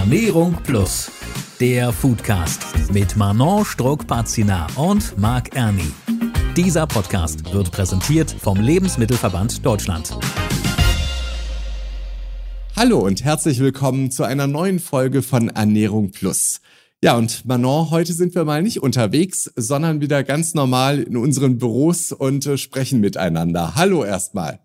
Ernährung 0.00 0.56
Plus, 0.64 1.10
der 1.60 1.92
Foodcast 1.92 2.62
mit 2.90 3.18
Manon 3.18 3.66
Struck-Pazina 3.66 4.66
und 4.76 5.18
Marc 5.18 5.54
Erni. 5.54 5.92
Dieser 6.56 6.86
Podcast 6.86 7.52
wird 7.52 7.70
präsentiert 7.70 8.30
vom 8.30 8.58
Lebensmittelverband 8.58 9.64
Deutschland. 9.64 10.16
Hallo 12.74 13.00
und 13.00 13.22
herzlich 13.22 13.60
willkommen 13.60 14.10
zu 14.10 14.24
einer 14.24 14.46
neuen 14.46 14.78
Folge 14.78 15.20
von 15.20 15.50
Ernährung 15.50 16.12
Plus. 16.12 16.62
Ja, 17.04 17.18
und 17.18 17.44
Manon, 17.44 17.90
heute 17.90 18.14
sind 18.14 18.34
wir 18.34 18.46
mal 18.46 18.62
nicht 18.62 18.82
unterwegs, 18.82 19.52
sondern 19.54 20.00
wieder 20.00 20.24
ganz 20.24 20.54
normal 20.54 21.02
in 21.02 21.18
unseren 21.18 21.58
Büros 21.58 22.10
und 22.10 22.46
äh, 22.46 22.56
sprechen 22.56 23.00
miteinander. 23.00 23.74
Hallo 23.74 24.02
erstmal. 24.02 24.60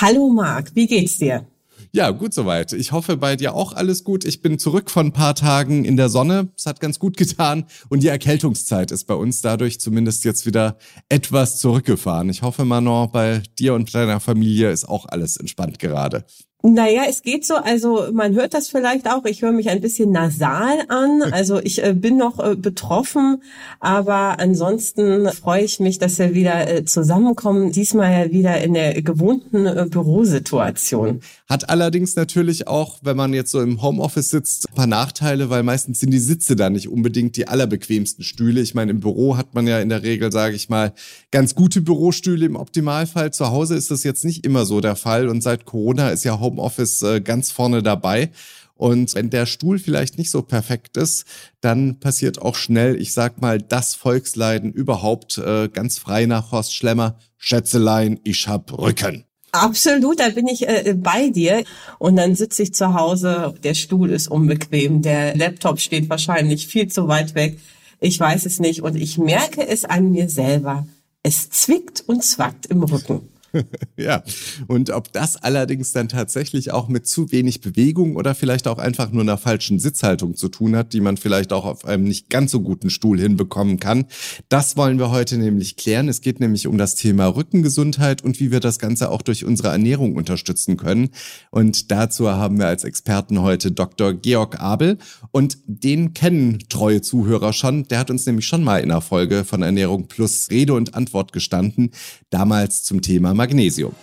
Hallo 0.00 0.28
Marc, 0.28 0.76
wie 0.76 0.86
geht's 0.86 1.18
dir? 1.18 1.44
Ja, 1.92 2.10
gut 2.12 2.32
soweit. 2.32 2.72
Ich 2.72 2.92
hoffe 2.92 3.16
bei 3.16 3.34
dir 3.34 3.54
auch 3.54 3.72
alles 3.72 4.04
gut. 4.04 4.24
Ich 4.24 4.42
bin 4.42 4.60
zurück 4.60 4.90
von 4.90 5.06
ein 5.06 5.12
paar 5.12 5.34
Tagen 5.34 5.84
in 5.84 5.96
der 5.96 6.08
Sonne. 6.08 6.48
Es 6.56 6.66
hat 6.66 6.78
ganz 6.78 7.00
gut 7.00 7.16
getan. 7.16 7.64
Und 7.88 8.04
die 8.04 8.08
Erkältungszeit 8.08 8.92
ist 8.92 9.06
bei 9.06 9.14
uns 9.14 9.42
dadurch 9.42 9.80
zumindest 9.80 10.24
jetzt 10.24 10.46
wieder 10.46 10.78
etwas 11.08 11.58
zurückgefahren. 11.58 12.28
Ich 12.28 12.42
hoffe, 12.42 12.64
Manon, 12.64 13.10
bei 13.10 13.42
dir 13.58 13.74
und 13.74 13.92
deiner 13.92 14.20
Familie 14.20 14.70
ist 14.70 14.88
auch 14.88 15.06
alles 15.06 15.36
entspannt 15.36 15.80
gerade. 15.80 16.24
Naja, 16.62 17.04
es 17.08 17.22
geht 17.22 17.46
so. 17.46 17.54
Also 17.54 18.08
man 18.12 18.34
hört 18.34 18.52
das 18.52 18.68
vielleicht 18.68 19.08
auch. 19.08 19.24
Ich 19.24 19.40
höre 19.40 19.52
mich 19.52 19.70
ein 19.70 19.80
bisschen 19.80 20.12
nasal 20.12 20.80
an. 20.88 21.22
Also 21.32 21.58
ich 21.58 21.82
äh, 21.82 21.94
bin 21.94 22.18
noch 22.18 22.38
äh, 22.38 22.54
betroffen, 22.54 23.42
aber 23.78 24.38
ansonsten 24.38 25.28
freue 25.30 25.64
ich 25.64 25.80
mich, 25.80 25.98
dass 25.98 26.18
wir 26.18 26.34
wieder 26.34 26.68
äh, 26.68 26.84
zusammenkommen. 26.84 27.72
Diesmal 27.72 28.12
ja 28.12 28.30
wieder 28.30 28.60
in 28.60 28.74
der 28.74 29.00
gewohnten 29.00 29.64
äh, 29.64 29.86
Bürosituation. 29.88 31.20
Hat 31.48 31.70
allerdings 31.70 32.14
natürlich 32.14 32.68
auch, 32.68 32.98
wenn 33.02 33.16
man 33.16 33.32
jetzt 33.32 33.52
so 33.52 33.62
im 33.62 33.80
Homeoffice 33.80 34.28
sitzt, 34.28 34.68
ein 34.68 34.74
paar 34.74 34.86
Nachteile, 34.86 35.48
weil 35.48 35.62
meistens 35.62 36.00
sind 36.00 36.10
die 36.10 36.18
Sitze 36.18 36.56
da 36.56 36.68
nicht 36.68 36.88
unbedingt 36.88 37.36
die 37.36 37.48
allerbequemsten 37.48 38.22
Stühle. 38.22 38.60
Ich 38.60 38.74
meine, 38.74 38.90
im 38.90 39.00
Büro 39.00 39.38
hat 39.38 39.54
man 39.54 39.66
ja 39.66 39.80
in 39.80 39.88
der 39.88 40.02
Regel, 40.02 40.30
sage 40.30 40.56
ich 40.56 40.68
mal, 40.68 40.92
ganz 41.30 41.54
gute 41.54 41.80
Bürostühle 41.80 42.44
im 42.44 42.56
Optimalfall. 42.56 43.32
Zu 43.32 43.50
Hause 43.50 43.76
ist 43.76 43.90
das 43.90 44.04
jetzt 44.04 44.26
nicht 44.26 44.44
immer 44.44 44.66
so 44.66 44.82
der 44.82 44.94
Fall 44.94 45.28
und 45.28 45.42
seit 45.42 45.64
Corona 45.64 46.10
ist 46.10 46.24
ja 46.24 46.38
Homeoffice 46.38 46.49
äh, 46.58 47.20
ganz 47.20 47.50
vorne 47.50 47.82
dabei. 47.82 48.30
Und 48.74 49.14
wenn 49.14 49.28
der 49.28 49.44
Stuhl 49.44 49.78
vielleicht 49.78 50.16
nicht 50.16 50.30
so 50.30 50.40
perfekt 50.40 50.96
ist, 50.96 51.26
dann 51.60 52.00
passiert 52.00 52.40
auch 52.40 52.54
schnell, 52.54 52.98
ich 52.98 53.12
sag 53.12 53.38
mal, 53.40 53.58
das 53.60 53.94
Volksleiden 53.94 54.72
überhaupt 54.72 55.36
äh, 55.36 55.68
ganz 55.68 55.98
frei 55.98 56.24
nach 56.24 56.50
Horst 56.50 56.74
Schlemmer. 56.74 57.18
Schätzelein, 57.36 58.20
ich 58.24 58.48
hab 58.48 58.72
Rücken. 58.78 59.24
Absolut, 59.52 60.20
da 60.20 60.30
bin 60.30 60.46
ich 60.46 60.66
äh, 60.66 60.94
bei 60.96 61.28
dir. 61.28 61.64
Und 61.98 62.16
dann 62.16 62.34
sitze 62.34 62.62
ich 62.62 62.72
zu 62.72 62.94
Hause, 62.94 63.54
der 63.62 63.74
Stuhl 63.74 64.10
ist 64.10 64.28
unbequem, 64.28 65.02
der 65.02 65.36
Laptop 65.36 65.80
steht 65.80 66.08
wahrscheinlich 66.08 66.66
viel 66.66 66.88
zu 66.88 67.08
weit 67.08 67.34
weg. 67.34 67.58
Ich 68.00 68.18
weiß 68.18 68.46
es 68.46 68.60
nicht 68.60 68.82
und 68.82 68.96
ich 68.96 69.18
merke 69.18 69.66
es 69.66 69.84
an 69.84 70.10
mir 70.10 70.30
selber. 70.30 70.86
Es 71.22 71.50
zwickt 71.50 72.02
und 72.06 72.24
zwackt 72.24 72.66
im 72.66 72.82
Rücken. 72.82 73.28
ja, 73.96 74.22
und 74.68 74.90
ob 74.90 75.12
das 75.12 75.36
allerdings 75.36 75.92
dann 75.92 76.08
tatsächlich 76.08 76.72
auch 76.72 76.88
mit 76.88 77.06
zu 77.06 77.32
wenig 77.32 77.60
Bewegung 77.60 78.16
oder 78.16 78.34
vielleicht 78.34 78.68
auch 78.68 78.78
einfach 78.78 79.10
nur 79.10 79.22
einer 79.22 79.38
falschen 79.38 79.78
Sitzhaltung 79.78 80.36
zu 80.36 80.48
tun 80.48 80.76
hat, 80.76 80.92
die 80.92 81.00
man 81.00 81.16
vielleicht 81.16 81.52
auch 81.52 81.64
auf 81.64 81.84
einem 81.84 82.04
nicht 82.04 82.30
ganz 82.30 82.52
so 82.52 82.60
guten 82.60 82.90
Stuhl 82.90 83.18
hinbekommen 83.18 83.80
kann, 83.80 84.06
das 84.48 84.76
wollen 84.76 84.98
wir 84.98 85.10
heute 85.10 85.36
nämlich 85.36 85.76
klären. 85.76 86.08
Es 86.08 86.20
geht 86.20 86.40
nämlich 86.40 86.66
um 86.66 86.78
das 86.78 86.94
Thema 86.94 87.26
Rückengesundheit 87.26 88.22
und 88.22 88.40
wie 88.40 88.50
wir 88.50 88.60
das 88.60 88.78
Ganze 88.78 89.10
auch 89.10 89.22
durch 89.22 89.44
unsere 89.44 89.68
Ernährung 89.68 90.16
unterstützen 90.16 90.76
können. 90.76 91.10
Und 91.50 91.90
dazu 91.90 92.30
haben 92.30 92.58
wir 92.58 92.66
als 92.66 92.84
Experten 92.84 93.40
heute 93.42 93.72
Dr. 93.72 94.14
Georg 94.14 94.60
Abel 94.60 94.98
und 95.32 95.58
den 95.66 96.14
kennen 96.14 96.58
treue 96.68 97.02
Zuhörer 97.02 97.52
schon. 97.52 97.84
Der 97.88 97.98
hat 97.98 98.10
uns 98.10 98.26
nämlich 98.26 98.46
schon 98.46 98.62
mal 98.62 98.78
in 98.78 98.90
einer 98.90 99.00
Folge 99.00 99.44
von 99.44 99.62
Ernährung 99.62 100.06
Plus 100.08 100.48
Rede 100.50 100.74
und 100.74 100.94
Antwort 100.94 101.32
gestanden, 101.32 101.90
damals 102.30 102.84
zum 102.84 103.02
Thema 103.02 103.34
Magnesium. 103.40 103.94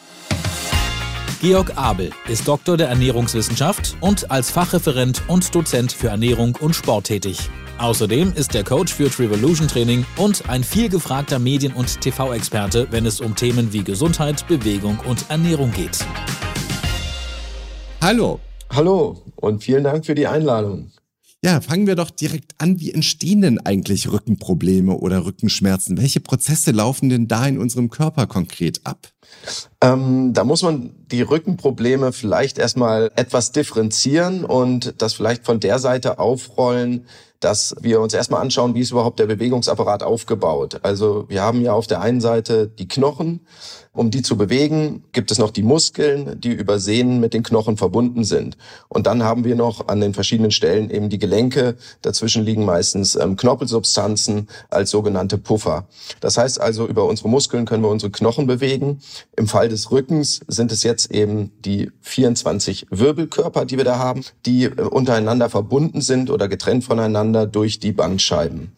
Georg 1.41 1.77
Abel 1.77 2.09
ist 2.27 2.47
Doktor 2.47 2.75
der 2.75 2.87
Ernährungswissenschaft 2.87 3.95
und 4.01 4.31
als 4.31 4.49
Fachreferent 4.49 5.21
und 5.27 5.53
Dozent 5.53 5.91
für 5.91 6.07
Ernährung 6.07 6.57
und 6.59 6.75
Sport 6.75 7.05
tätig. 7.05 7.37
Außerdem 7.77 8.33
ist 8.33 8.55
er 8.55 8.63
Coach 8.63 8.91
für 8.91 9.11
Trivolution 9.11 9.67
Training 9.67 10.07
und 10.17 10.49
ein 10.49 10.63
vielgefragter 10.63 11.37
Medien- 11.37 11.73
und 11.73 12.01
TV-Experte, 12.01 12.87
wenn 12.89 13.05
es 13.05 13.21
um 13.21 13.35
Themen 13.35 13.71
wie 13.71 13.83
Gesundheit, 13.83 14.47
Bewegung 14.47 14.97
und 15.07 15.29
Ernährung 15.29 15.71
geht. 15.71 16.03
Hallo. 18.01 18.39
Hallo 18.73 19.21
und 19.35 19.63
vielen 19.63 19.83
Dank 19.83 20.03
für 20.07 20.15
die 20.15 20.25
Einladung. 20.25 20.89
Ja, 21.47 21.62
fangen 21.62 21.88
wir 21.88 21.96
doch 21.96 22.09
direkt 22.09 22.56
an. 22.58 22.81
Wie 22.81 22.91
entstehen 22.91 23.41
denn 23.41 23.58
eigentlich 23.58 24.12
Rückenprobleme 24.12 24.97
oder 24.97 25.25
Rückenschmerzen? 25.25 25.97
Welche 25.97 26.19
Prozesse 26.19 26.72
laufen 26.72 27.08
denn 27.08 27.30
da 27.30 27.47
in 27.47 27.58
unserem 27.58 27.90
Körper 27.90 28.28
konkret 28.28 28.81
ab? 28.84 29.08
Ähm, 29.80 30.34
da 30.34 30.44
muss 30.44 30.62
man 30.62 30.94
die 31.09 31.22
Rückenprobleme 31.22 32.12
vielleicht 32.12 32.58
erstmal 32.58 33.12
etwas 33.16 33.53
differenzieren 33.53 34.44
und 34.44 35.02
das 35.02 35.13
vielleicht 35.13 35.46
von 35.46 35.62
der 35.62 35.80
Seite 35.80 36.19
aufrollen, 36.19 37.06
dass 37.39 37.75
wir 37.81 38.01
uns 38.01 38.13
erstmal 38.13 38.41
anschauen, 38.41 38.73
wie 38.75 38.81
ist 38.81 38.91
überhaupt 38.91 39.19
der 39.19 39.27
Bewegungsapparat 39.27 40.03
aufgebaut. 40.03 40.79
Also 40.83 41.25
wir 41.27 41.41
haben 41.41 41.61
ja 41.61 41.73
auf 41.73 41.87
der 41.87 42.01
einen 42.01 42.21
Seite 42.21 42.67
die 42.67 42.87
Knochen, 42.87 43.41
um 43.93 44.11
die 44.11 44.21
zu 44.21 44.37
bewegen, 44.37 45.03
gibt 45.11 45.31
es 45.31 45.39
noch 45.39 45.49
die 45.49 45.63
Muskeln, 45.63 46.39
die 46.39 46.51
über 46.51 46.79
Sehnen 46.79 47.19
mit 47.19 47.33
den 47.33 47.41
Knochen 47.41 47.77
verbunden 47.77 48.23
sind. 48.23 48.55
Und 48.89 49.07
dann 49.07 49.23
haben 49.23 49.43
wir 49.43 49.55
noch 49.55 49.87
an 49.87 50.01
den 50.01 50.13
verschiedenen 50.13 50.51
Stellen 50.51 50.91
eben 50.91 51.09
die 51.09 51.17
Gelenke. 51.17 51.77
Dazwischen 52.03 52.43
liegen 52.43 52.63
meistens 52.63 53.15
ähm, 53.15 53.37
Knorpelsubstanzen 53.37 54.49
als 54.69 54.91
sogenannte 54.91 55.39
Puffer. 55.39 55.87
Das 56.19 56.37
heißt 56.37 56.61
also, 56.61 56.87
über 56.87 57.05
unsere 57.05 57.27
Muskeln 57.27 57.65
können 57.65 57.81
wir 57.81 57.89
unsere 57.89 58.11
Knochen 58.11 58.45
bewegen. 58.45 58.99
Im 59.35 59.47
Fall 59.47 59.67
des 59.67 59.89
Rückens 59.89 60.41
sind 60.47 60.71
es 60.71 60.83
jetzt 60.83 61.09
eben 61.09 61.51
die 61.65 61.89
24 62.01 62.85
Wirbelkörper, 62.91 63.65
die 63.65 63.77
wir 63.77 63.85
da 63.85 63.97
haben, 63.97 64.21
die 64.45 64.65
äh, 64.65 64.81
untereinander 64.81 65.49
verbunden 65.49 66.01
sind 66.01 66.29
oder 66.29 66.47
getrennt 66.47 66.83
voneinander 66.83 67.26
durch 67.33 67.79
die 67.79 67.91
Bandscheiben. 67.91 68.71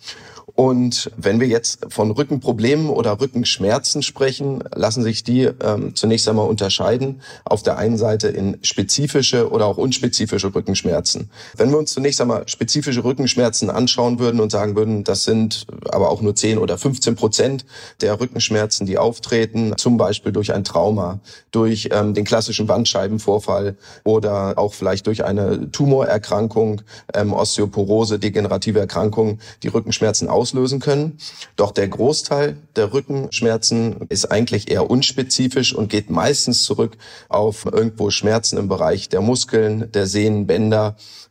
Und 0.60 1.10
wenn 1.16 1.40
wir 1.40 1.48
jetzt 1.48 1.86
von 1.88 2.12
Rückenproblemen 2.12 2.90
oder 2.90 3.22
Rückenschmerzen 3.22 4.04
sprechen, 4.04 4.62
lassen 4.76 5.04
sich 5.04 5.24
die 5.24 5.44
ähm, 5.44 5.96
zunächst 5.96 6.28
einmal 6.28 6.50
unterscheiden. 6.50 7.22
Auf 7.46 7.64
der 7.64 7.78
einen 7.78 7.98
Seite 7.98 8.28
in 8.28 8.58
spezifische 8.62 9.52
oder 9.52 9.68
auch 9.68 9.78
unspezifische 9.78 10.54
Rückenschmerzen. 10.54 11.30
Wenn 11.56 11.72
wir 11.72 11.78
uns 11.78 11.94
zunächst 11.94 12.20
einmal 12.20 12.46
spezifische 12.50 13.06
Rückenschmerzen 13.06 13.70
anschauen 13.70 14.20
würden 14.20 14.42
und 14.42 14.52
sagen 14.52 14.76
würden, 14.76 15.06
das 15.06 15.24
sind 15.24 15.66
aber 15.92 16.10
auch 16.10 16.22
nur 16.22 16.36
10 16.36 16.58
oder 16.58 16.78
15 16.78 17.16
Prozent 17.16 17.66
der 18.02 18.20
Rückenschmerzen, 18.20 18.86
die 18.86 18.98
auftreten, 18.98 19.76
zum 19.78 19.96
Beispiel 19.96 20.34
durch 20.34 20.54
ein 20.54 20.66
Trauma, 20.66 21.22
durch 21.52 21.88
ähm, 21.94 22.14
den 22.14 22.26
klassischen 22.26 22.68
Bandscheibenvorfall 22.68 23.78
oder 24.04 24.58
auch 24.58 24.74
vielleicht 24.74 25.08
durch 25.08 25.24
eine 25.24 25.72
Tumorerkrankung, 25.72 26.82
ähm, 27.14 27.32
Osteoporose, 27.32 28.20
degenerative 28.20 28.80
Erkrankung, 28.80 29.40
die 29.64 29.70
Rückenschmerzen 29.70 30.28
aus 30.28 30.49
auslösen 30.50 30.80
können. 30.80 31.18
Doch 31.56 31.72
der 31.72 31.88
Großteil 31.88 32.58
der 32.76 32.94
Rückenschmerzen 32.94 34.08
ist 34.10 34.26
eigentlich 34.32 34.70
eher 34.70 34.90
unspezifisch 34.90 35.74
und 35.74 35.90
geht 35.90 36.10
meistens 36.10 36.64
zurück 36.64 36.98
auf 37.28 37.66
irgendwo 37.66 38.10
Schmerzen 38.10 38.58
im 38.58 38.68
Bereich 38.68 39.10
der 39.10 39.22
Muskeln, 39.22 39.92
der 39.92 40.08
Sehnen, 40.08 40.48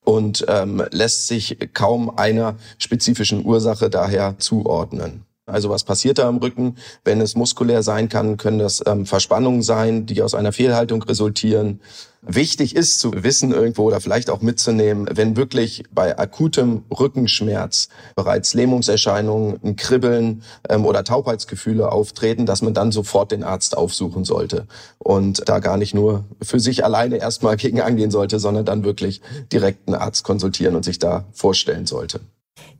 und 0.04 0.44
ähm, 0.48 0.82
lässt 0.90 1.26
sich 1.26 1.58
kaum 1.74 2.16
einer 2.16 2.56
spezifischen 2.78 3.44
Ursache 3.44 3.90
daher 3.90 4.38
zuordnen. 4.38 5.24
Also 5.48 5.70
was 5.70 5.84
passiert 5.84 6.18
da 6.18 6.28
am 6.28 6.38
Rücken? 6.38 6.76
Wenn 7.04 7.20
es 7.20 7.34
muskulär 7.34 7.82
sein 7.82 8.08
kann, 8.08 8.36
können 8.36 8.58
das 8.58 8.82
ähm, 8.86 9.06
Verspannungen 9.06 9.62
sein, 9.62 10.06
die 10.06 10.22
aus 10.22 10.34
einer 10.34 10.52
Fehlhaltung 10.52 11.02
resultieren. 11.02 11.80
Wichtig 12.20 12.74
ist 12.74 12.98
zu 12.98 13.12
wissen 13.22 13.52
irgendwo 13.52 13.84
oder 13.84 14.00
vielleicht 14.00 14.28
auch 14.28 14.40
mitzunehmen, 14.40 15.08
wenn 15.12 15.36
wirklich 15.36 15.84
bei 15.92 16.18
akutem 16.18 16.82
Rückenschmerz 16.90 17.88
bereits 18.16 18.54
Lähmungserscheinungen, 18.54 19.60
ein 19.62 19.76
Kribbeln 19.76 20.42
ähm, 20.68 20.84
oder 20.84 21.04
Taubheitsgefühle 21.04 21.90
auftreten, 21.92 22.44
dass 22.44 22.60
man 22.60 22.74
dann 22.74 22.90
sofort 22.90 23.30
den 23.30 23.44
Arzt 23.44 23.76
aufsuchen 23.76 24.24
sollte 24.24 24.66
und 24.98 25.48
da 25.48 25.60
gar 25.60 25.76
nicht 25.76 25.94
nur 25.94 26.24
für 26.42 26.58
sich 26.58 26.84
alleine 26.84 27.18
erstmal 27.18 27.56
gegen 27.68 27.80
angehen 27.80 28.10
sollte, 28.10 28.40
sondern 28.40 28.64
dann 28.64 28.84
wirklich 28.84 29.20
direkt 29.52 29.86
einen 29.86 29.96
Arzt 29.96 30.24
konsultieren 30.24 30.74
und 30.74 30.84
sich 30.84 30.98
da 30.98 31.24
vorstellen 31.32 31.86
sollte. 31.86 32.20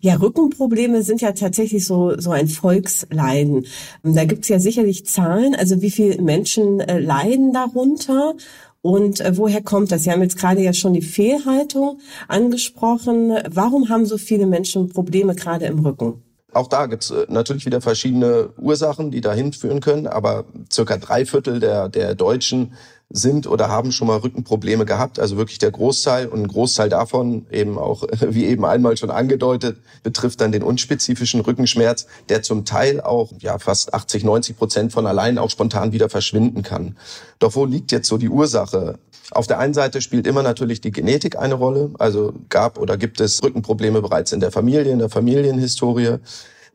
Ja, 0.00 0.14
Rückenprobleme 0.14 1.02
sind 1.02 1.20
ja 1.20 1.32
tatsächlich 1.32 1.86
so, 1.86 2.18
so 2.18 2.30
ein 2.30 2.48
Volksleiden. 2.48 3.66
Da 4.02 4.24
gibt's 4.24 4.48
ja 4.48 4.58
sicherlich 4.58 5.06
Zahlen, 5.06 5.54
also 5.54 5.82
wie 5.82 5.90
viele 5.90 6.22
Menschen 6.22 6.80
äh, 6.80 6.98
leiden 6.98 7.52
darunter 7.52 8.34
und 8.80 9.20
äh, 9.20 9.36
woher 9.36 9.62
kommt 9.62 9.90
das? 9.90 10.04
Sie 10.04 10.10
haben 10.10 10.22
jetzt 10.22 10.38
gerade 10.38 10.62
ja 10.62 10.72
schon 10.72 10.94
die 10.94 11.02
Fehlhaltung 11.02 12.00
angesprochen. 12.28 13.36
Warum 13.50 13.88
haben 13.88 14.06
so 14.06 14.18
viele 14.18 14.46
Menschen 14.46 14.88
Probleme 14.88 15.34
gerade 15.34 15.66
im 15.66 15.80
Rücken? 15.80 16.22
Auch 16.52 16.68
da 16.68 16.86
gibt's 16.86 17.10
äh, 17.10 17.26
natürlich 17.28 17.66
wieder 17.66 17.80
verschiedene 17.80 18.50
Ursachen, 18.58 19.10
die 19.10 19.20
dahin 19.20 19.52
führen 19.52 19.80
können, 19.80 20.06
aber 20.06 20.44
circa 20.72 20.96
drei 20.96 21.26
Viertel 21.26 21.60
der, 21.60 21.88
der 21.88 22.14
Deutschen 22.14 22.72
sind 23.10 23.46
oder 23.46 23.68
haben 23.68 23.90
schon 23.90 24.06
mal 24.08 24.18
Rückenprobleme 24.18 24.84
gehabt. 24.84 25.18
Also 25.18 25.36
wirklich 25.36 25.58
der 25.58 25.70
Großteil 25.70 26.26
und 26.26 26.42
ein 26.42 26.48
Großteil 26.48 26.88
davon 26.88 27.46
eben 27.50 27.78
auch, 27.78 28.04
wie 28.20 28.46
eben 28.46 28.64
einmal 28.64 28.96
schon 28.96 29.10
angedeutet, 29.10 29.78
betrifft 30.02 30.40
dann 30.40 30.52
den 30.52 30.62
unspezifischen 30.62 31.40
Rückenschmerz, 31.40 32.06
der 32.28 32.42
zum 32.42 32.64
Teil 32.64 33.00
auch 33.00 33.32
ja 33.38 33.58
fast 33.58 33.94
80, 33.94 34.24
90 34.24 34.58
Prozent 34.58 34.92
von 34.92 35.06
allein 35.06 35.38
auch 35.38 35.50
spontan 35.50 35.92
wieder 35.92 36.10
verschwinden 36.10 36.62
kann. 36.62 36.96
Doch 37.38 37.54
wo 37.54 37.64
liegt 37.64 37.92
jetzt 37.92 38.08
so 38.08 38.18
die 38.18 38.28
Ursache? 38.28 38.98
Auf 39.30 39.46
der 39.46 39.58
einen 39.58 39.74
Seite 39.74 40.00
spielt 40.00 40.26
immer 40.26 40.42
natürlich 40.42 40.80
die 40.80 40.90
Genetik 40.90 41.38
eine 41.38 41.54
Rolle. 41.54 41.90
Also 41.98 42.34
gab 42.48 42.78
oder 42.78 42.96
gibt 42.96 43.20
es 43.20 43.42
Rückenprobleme 43.42 44.00
bereits 44.02 44.32
in 44.32 44.40
der 44.40 44.50
Familie, 44.50 44.92
in 44.92 44.98
der 44.98 45.10
Familienhistorie. 45.10 46.18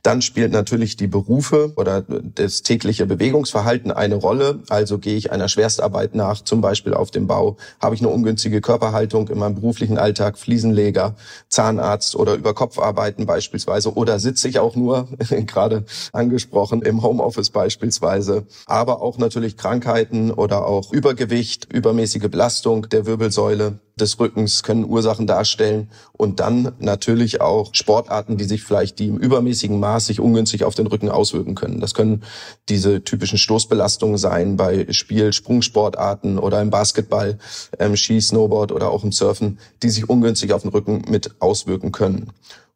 Dann 0.04 0.22
spielt 0.22 0.52
natürlich 0.52 0.98
die 0.98 1.08
Berufe 1.08 1.72
oder 1.78 2.02
das 2.02 2.62
tägliche 2.62 3.06
Bewegungsverhalten 3.06 3.90
eine 3.90 4.16
Rolle. 4.16 4.60
Also 4.68 5.00
gehe 5.00 5.16
ich 5.16 5.32
einer 5.32 5.48
Schwerstarbeit 5.48 6.14
nach, 6.14 6.42
zum 6.42 6.60
Beispiel 6.60 6.94
auf 6.94 7.10
dem 7.10 7.26
Bau, 7.26 7.56
habe 7.82 7.96
ich 7.96 8.02
eine 8.02 8.10
ungünstige 8.10 8.60
Körperhaltung 8.60 9.30
in 9.30 9.40
meinem 9.40 9.56
beruflichen 9.56 9.98
Alltag, 9.98 10.38
Fliesenleger, 10.38 11.16
Zahnarzt 11.48 12.18
oder 12.18 12.34
Überkopfarbeiten 12.34 13.26
beispielsweise 13.26 13.96
oder 13.96 14.20
sitze 14.20 14.50
ich 14.50 14.60
auch 14.60 14.76
nur, 14.76 15.08
gerade 15.48 15.86
angesprochen, 16.12 16.82
im 16.82 17.02
Homeoffice 17.02 17.50
beispielsweise. 17.50 18.46
Aber 18.66 19.02
auch 19.02 19.18
natürlich 19.18 19.56
Krankheiten 19.56 20.32
oder 20.32 20.66
auch 20.68 20.92
Übergewicht, 20.92 21.72
übermäßige 21.72 22.30
Belastung 22.30 22.90
der 22.90 23.06
Wirbelsäule 23.06 23.80
des 23.96 24.20
Rückens 24.20 24.64
können 24.64 24.86
Ursachen 24.86 25.28
darstellen 25.28 25.90
und 26.14 26.40
dann 26.40 26.74
natürlich 26.80 27.42
auch 27.42 27.76
Sportarten, 27.76 28.38
die 28.38 28.46
sich 28.46 28.64
vielleicht, 28.64 28.98
die 29.00 29.08
im 29.08 29.18
übermäßigen 29.18 29.80
Maß 29.80 29.93
sich 30.00 30.20
ungünstig 30.20 30.64
auf 30.64 30.76
den 30.76 30.88
Rücken 30.88 31.10
auswirken 31.10 31.56
können. 31.56 31.80
Das 31.80 31.94
können 31.94 32.24
diese 32.70 33.04
typischen 33.04 33.38
Stoßbelastungen 33.38 34.18
sein 34.18 34.58
bei 34.58 34.88
Spiel, 34.92 35.34
Sprungsportarten 35.34 36.40
oder 36.40 36.62
im 36.62 36.70
Basketball, 36.70 37.38
ähm, 37.80 37.96
Ski, 37.96 38.22
Snowboard 38.22 38.72
oder 38.72 38.90
auch 38.90 39.04
im 39.04 39.12
Surfen, 39.12 39.60
die 39.82 39.90
sich 39.90 40.10
ungünstig 40.10 40.54
auf 40.54 40.62
den 40.62 40.72
Rücken 40.72 41.04
mit 41.10 41.36
auswirken 41.40 41.92
können. 41.92 42.32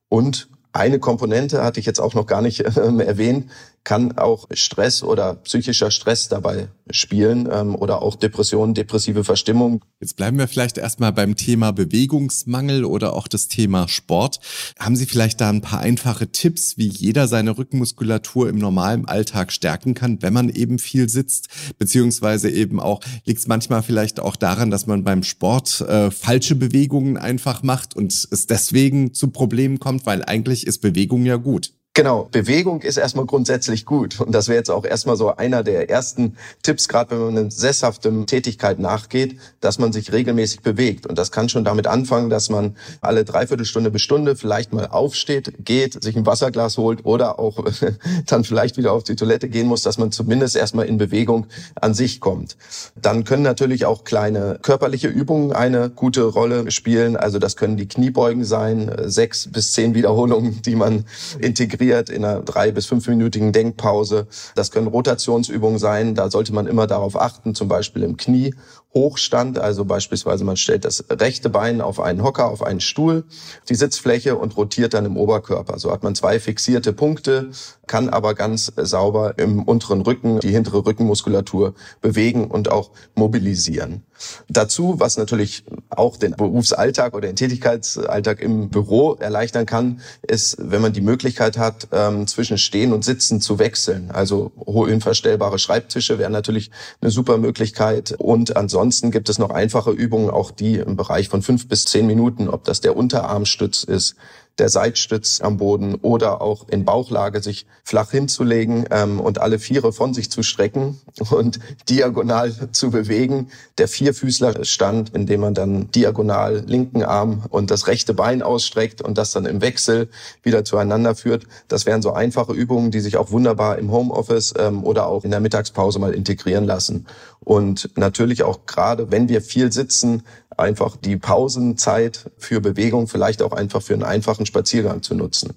Und 0.09 0.47
eine 0.73 0.99
Komponente 0.99 1.63
hatte 1.63 1.79
ich 1.79 1.85
jetzt 1.85 1.99
auch 1.99 2.13
noch 2.13 2.27
gar 2.27 2.41
nicht 2.41 2.61
äh, 2.61 2.69
erwähnt, 2.69 3.49
kann 3.88 4.18
auch 4.18 4.50
Stress 4.51 5.01
oder 5.01 5.36
psychischer 5.36 5.92
Stress 5.92 6.28
dabei 6.28 6.68
spielen 6.89 7.48
ähm, 7.50 7.74
oder 7.74 8.01
auch 8.01 8.18
Depressionen, 8.18 8.74
depressive 8.74 9.24
Verstimmung. 9.24 9.86
Jetzt 10.01 10.18
bleiben 10.18 10.38
wir 10.38 10.50
vielleicht 10.50 10.78
erstmal 10.78 11.13
beim 11.13 11.38
Thema 11.38 11.72
Bewegungsmangel 11.72 12.84
oder 12.84 13.13
auch 13.13 13.30
das 13.30 13.48
Thema 13.48 13.88
Sport. 13.88 14.42
Haben 14.78 14.98
Sie 14.98 15.06
vielleicht 15.06 15.39
da 15.39 15.48
ein 15.48 15.62
paar 15.62 15.80
einfache 15.80 16.28
Tipps, 16.28 16.78
wie 16.78 16.89
jeder 16.89 17.30
seine 17.30 17.57
Rückenmuskulatur 17.57 18.50
im 18.50 18.57
normalen 18.57 19.06
Alltag 19.06 19.54
stärken 19.54 19.94
kann, 19.94 20.22
wenn 20.22 20.34
man 20.34 20.50
eben 20.50 20.80
viel 20.80 21.07
sitzt? 21.07 21.48
Beziehungsweise 21.78 22.50
eben 22.50 22.81
auch, 22.81 23.00
liegt 23.24 23.39
es 23.39 23.48
manchmal 23.48 23.84
vielleicht 23.84 24.19
auch 24.19 24.36
daran, 24.36 24.69
dass 24.69 24.86
man 24.86 25.06
beim 25.06 25.24
Sport 25.24 25.80
äh, 25.80 26.12
falsche 26.12 26.56
Bewegungen 26.56 27.16
einfach 27.16 27.63
macht 27.63 27.95
und 27.95 28.12
es 28.12 28.48
deswegen 28.48 29.13
zu 29.13 29.30
Problemen 29.30 29.80
kommt, 29.80 30.06
weil 30.06 30.25
eigentlich 30.25 30.68
ist 30.68 30.80
Bewegung 30.80 31.25
ja 31.25 31.38
gut. 31.38 31.76
Genau, 31.97 32.29
Bewegung 32.31 32.83
ist 32.83 32.97
erstmal 32.97 33.25
grundsätzlich 33.25 33.83
gut. 33.83 34.19
Und 34.19 34.31
das 34.31 34.49
wäre 34.49 34.59
jetzt 34.59 34.69
auch 34.69 34.85
erstmal 34.85 35.17
so 35.17 35.35
einer 35.35 35.63
der 35.63 35.89
ersten 35.89 36.38
Tipps, 36.61 36.88
gerade 36.88 37.09
wenn 37.09 37.33
man 37.33 37.38
eine 37.39 37.49
sesshafte 37.49 38.13
Tätigkeit 38.27 38.77
nachgeht, 38.77 39.39
dass 39.61 39.79
man 39.79 39.91
sich 39.91 40.13
regelmäßig 40.13 40.61
bewegt. 40.61 41.07
Und 41.07 41.17
das 41.17 41.31
kann 41.31 41.49
schon 41.49 41.65
damit 41.65 41.88
anfangen, 41.88 42.29
dass 42.29 42.51
man 42.51 42.75
alle 43.01 43.25
Dreiviertelstunde 43.25 43.89
bis 43.89 44.03
Stunde 44.03 44.35
vielleicht 44.35 44.73
mal 44.73 44.85
aufsteht, 44.85 45.65
geht, 45.65 46.03
sich 46.03 46.15
ein 46.15 46.27
Wasserglas 46.27 46.77
holt 46.77 47.03
oder 47.03 47.39
auch 47.39 47.65
dann 48.27 48.43
vielleicht 48.43 48.77
wieder 48.77 48.91
auf 48.91 49.03
die 49.03 49.15
Toilette 49.15 49.50
gehen 49.50 49.65
muss, 49.65 49.81
dass 49.81 49.97
man 49.97 50.11
zumindest 50.11 50.55
erstmal 50.55 50.85
in 50.85 51.00
Bewegung 51.00 51.47
an 51.73 51.95
sich 51.95 52.19
kommt. 52.19 52.57
Dann 52.95 53.23
können 53.23 53.41
natürlich 53.41 53.85
auch 53.85 54.03
kleine 54.03 54.59
körperliche 54.61 55.07
Übungen 55.07 55.51
eine 55.51 55.89
gute 55.89 56.25
Rolle 56.25 56.69
spielen. 56.69 57.17
Also 57.17 57.39
das 57.39 57.55
können 57.55 57.75
die 57.75 57.88
Kniebeugen 57.88 58.43
sein, 58.43 58.95
sechs 59.05 59.47
bis 59.51 59.73
zehn 59.73 59.95
Wiederholungen, 59.95 60.61
die 60.61 60.75
man 60.75 61.05
integriert 61.39 61.87
integriert 61.88 62.10
in 62.10 62.25
einer 62.25 62.42
drei- 62.42 62.72
bis 62.72 62.86
fünfminütigen 62.86 63.51
Denkpause. 63.51 64.28
Das 64.56 64.72
können 64.72 64.88
Rotationsübungen 64.88 65.80
sein. 65.80 66.16
Da 66.16 66.30
sollte 66.30 66.54
man 66.54 66.68
immer 66.68 66.88
darauf 66.88 67.19
achten, 67.19 67.56
zum 67.56 67.68
Beispiel 67.68 68.04
im 68.04 68.18
Knie 68.18 68.54
Hochstand, 68.97 69.59
also 69.59 69.85
beispielsweise 69.85 70.44
man 70.44 70.57
stellt 70.57 70.83
das 70.83 71.05
rechte 71.09 71.49
Bein 71.49 71.81
auf 71.81 71.99
einen 71.99 72.23
Hocker, 72.23 72.49
auf 72.49 72.63
einen 72.63 72.81
Stuhl, 72.81 73.25
die 73.69 73.75
Sitzfläche 73.75 74.35
und 74.35 74.57
rotiert 74.57 74.95
dann 74.95 75.05
im 75.05 75.17
Oberkörper. 75.17 75.77
So 75.77 75.91
hat 75.91 76.03
man 76.03 76.15
zwei 76.15 76.39
fixierte 76.39 76.94
Punkte, 76.94 77.51
kann 77.85 78.09
aber 78.09 78.33
ganz 78.33 78.71
sauber 78.75 79.35
im 79.38 79.63
unteren 79.63 80.01
Rücken 80.01 80.39
die 80.39 80.49
hintere 80.49 80.85
Rückenmuskulatur 80.85 81.75
bewegen 82.01 82.47
und 82.47 82.71
auch 82.71 82.89
mobilisieren. 83.13 84.03
Dazu, 84.49 84.95
was 84.97 85.17
natürlich 85.17 85.63
auch 85.89 86.17
den 86.17 86.31
Berufsalltag 86.31 87.13
oder 87.13 87.27
den 87.27 87.35
Tätigkeitsalltag 87.35 88.41
im 88.41 88.69
Büro 88.69 89.13
erleichtern 89.13 89.67
kann, 89.67 90.01
ist, 90.23 90.57
wenn 90.59 90.81
man 90.81 90.93
die 90.93 91.01
Möglichkeit 91.01 91.57
hat, 91.57 91.88
ähm, 91.91 92.25
zwischen 92.25 92.57
Stehen 92.57 92.93
und 92.93 93.05
Sitzen 93.05 93.41
zu 93.41 93.59
wechseln. 93.59 94.09
Also 94.11 94.51
höhenverstellbare 94.65 95.59
Schreibtische 95.59 96.17
wären 96.17 96.31
natürlich 96.31 96.71
eine 97.00 97.11
super 97.11 97.38
Möglichkeit 97.38 98.15
und 98.17 98.57
ansonsten 98.57 98.87
Ansonsten 98.88 99.12
gibt 99.12 99.28
es 99.28 99.38
noch 99.38 99.50
einfache 99.50 99.92
Übungen, 99.92 100.30
auch 100.30 100.50
die 100.50 100.75
im 100.75 100.95
Bereich 100.95 101.28
von 101.28 101.42
fünf 101.42 101.68
bis 101.68 101.84
zehn 101.84 102.07
Minuten, 102.07 102.48
ob 102.48 102.63
das 102.63 102.80
der 102.80 102.95
Unterarmstütz 102.95 103.84
ist, 103.84 104.16
der 104.59 104.69
Seitstütz 104.69 105.42
am 105.42 105.57
Boden 105.57 105.95
oder 105.95 106.42
auch 106.42 106.68
in 106.69 106.86
Bauchlage 106.86 107.42
sich 107.42 107.65
flach 107.83 108.12
hinzulegen 108.12 108.86
ähm, 108.92 109.19
und 109.19 109.39
alle 109.39 109.59
Viere 109.59 109.94
von 109.94 110.13
sich 110.13 110.31
zu 110.31 110.44
strecken 110.44 111.00
und 111.30 111.59
diagonal 111.89 112.54
zu 112.71 112.92
bewegen. 112.92 113.50
Der 113.77 113.88
Vierfüßlerstand, 113.88 115.13
in 115.15 115.25
dem 115.25 115.42
man 115.42 115.54
dann 115.54 115.92
diagonal 115.92 116.63
linken 116.65 117.04
Arm 117.04 117.44
und 117.50 117.71
das 117.71 117.88
rechte 117.88 118.13
Bein 118.13 118.42
ausstreckt 118.42 119.01
und 119.01 119.18
das 119.18 119.31
dann 119.31 119.45
im 119.45 119.62
Wechsel 119.62 120.09
wieder 120.44 120.65
zueinander 120.65 121.15
führt. 121.15 121.45
Das 121.68 121.86
wären 121.86 122.01
so 122.01 122.13
einfache 122.13 122.53
Übungen, 122.53 122.92
die 122.92 123.00
sich 123.00 123.18
auch 123.18 123.31
wunderbar 123.31 123.77
im 123.77 123.92
Homeoffice 123.92 124.53
ähm, 124.57 124.83
oder 124.83 125.07
auch 125.07 125.24
in 125.24 125.31
der 125.31 125.39
Mittagspause 125.39 126.00
mal 126.00 126.13
integrieren 126.13 126.65
lassen. 126.65 127.06
Und 127.39 127.92
natürlich 127.95 128.44
auch 128.44 128.65
gerade, 128.65 129.12
wenn 129.12 129.30
wir 129.30 129.42
viel 129.42 129.71
sitzen, 129.71 130.24
einfach 130.57 130.98
die 130.98 131.18
Pausenzeit 131.18 132.31
für 132.38 132.60
Bewegung 132.60 133.07
vielleicht 133.07 133.42
auch 133.42 133.51
einfach 133.51 133.81
für 133.81 133.94
einen 133.94 134.03
einfachen 134.03 134.45
Spaziergang 134.47 135.03
zu 135.03 135.13
nutzen. 135.13 135.53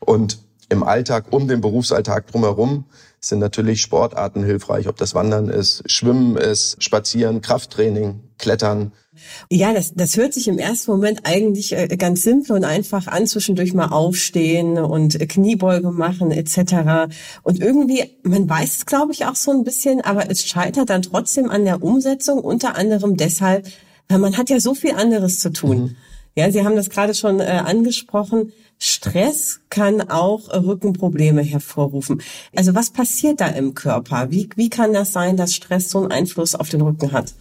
Und 0.00 0.38
im 0.68 0.82
Alltag, 0.82 1.26
um 1.30 1.48
den 1.48 1.60
Berufsalltag 1.60 2.26
drumherum, 2.28 2.84
sind 3.20 3.40
natürlich 3.40 3.80
Sportarten 3.80 4.44
hilfreich, 4.44 4.86
ob 4.86 4.96
das 4.96 5.14
Wandern 5.14 5.48
ist, 5.48 5.82
Schwimmen 5.90 6.36
ist, 6.36 6.82
Spazieren, 6.82 7.40
Krafttraining, 7.40 8.20
Klettern. 8.38 8.92
Ja, 9.50 9.72
das, 9.72 9.94
das 9.94 10.16
hört 10.16 10.32
sich 10.32 10.46
im 10.46 10.58
ersten 10.58 10.92
Moment 10.92 11.22
eigentlich 11.24 11.72
äh, 11.72 11.88
ganz 11.96 12.22
simpel 12.22 12.54
und 12.54 12.64
einfach 12.64 13.08
an, 13.08 13.26
zwischendurch 13.26 13.74
mal 13.74 13.88
aufstehen 13.88 14.78
und 14.78 15.18
Kniebeuge 15.18 15.90
machen 15.90 16.30
etc. 16.30 17.12
Und 17.42 17.58
irgendwie, 17.60 18.04
man 18.22 18.48
weiß 18.48 18.76
es, 18.76 18.86
glaube 18.86 19.12
ich, 19.12 19.26
auch 19.26 19.34
so 19.34 19.50
ein 19.50 19.64
bisschen, 19.64 20.00
aber 20.02 20.30
es 20.30 20.46
scheitert 20.46 20.90
dann 20.90 21.02
trotzdem 21.02 21.50
an 21.50 21.64
der 21.64 21.82
Umsetzung, 21.82 22.38
unter 22.38 22.76
anderem 22.76 23.16
deshalb, 23.16 23.66
weil 24.08 24.18
man 24.18 24.36
hat 24.36 24.50
ja 24.50 24.60
so 24.60 24.74
viel 24.74 24.92
anderes 24.92 25.40
zu 25.40 25.50
tun. 25.52 25.78
Mhm. 25.78 25.96
Ja, 26.38 26.52
Sie 26.52 26.64
haben 26.64 26.76
das 26.76 26.88
gerade 26.88 27.14
schon 27.14 27.40
äh, 27.40 27.46
angesprochen. 27.46 28.52
Stress 28.78 29.58
kann 29.70 30.08
auch 30.08 30.48
Rückenprobleme 30.54 31.42
hervorrufen. 31.42 32.22
Also 32.54 32.76
was 32.76 32.90
passiert 32.90 33.40
da 33.40 33.48
im 33.48 33.74
Körper? 33.74 34.30
Wie, 34.30 34.48
wie 34.54 34.70
kann 34.70 34.92
das 34.92 35.12
sein, 35.12 35.36
dass 35.36 35.52
Stress 35.52 35.90
so 35.90 35.98
einen 35.98 36.12
Einfluss 36.12 36.54
auf 36.54 36.68
den 36.68 36.82
Rücken 36.82 37.10
hat? 37.10 37.34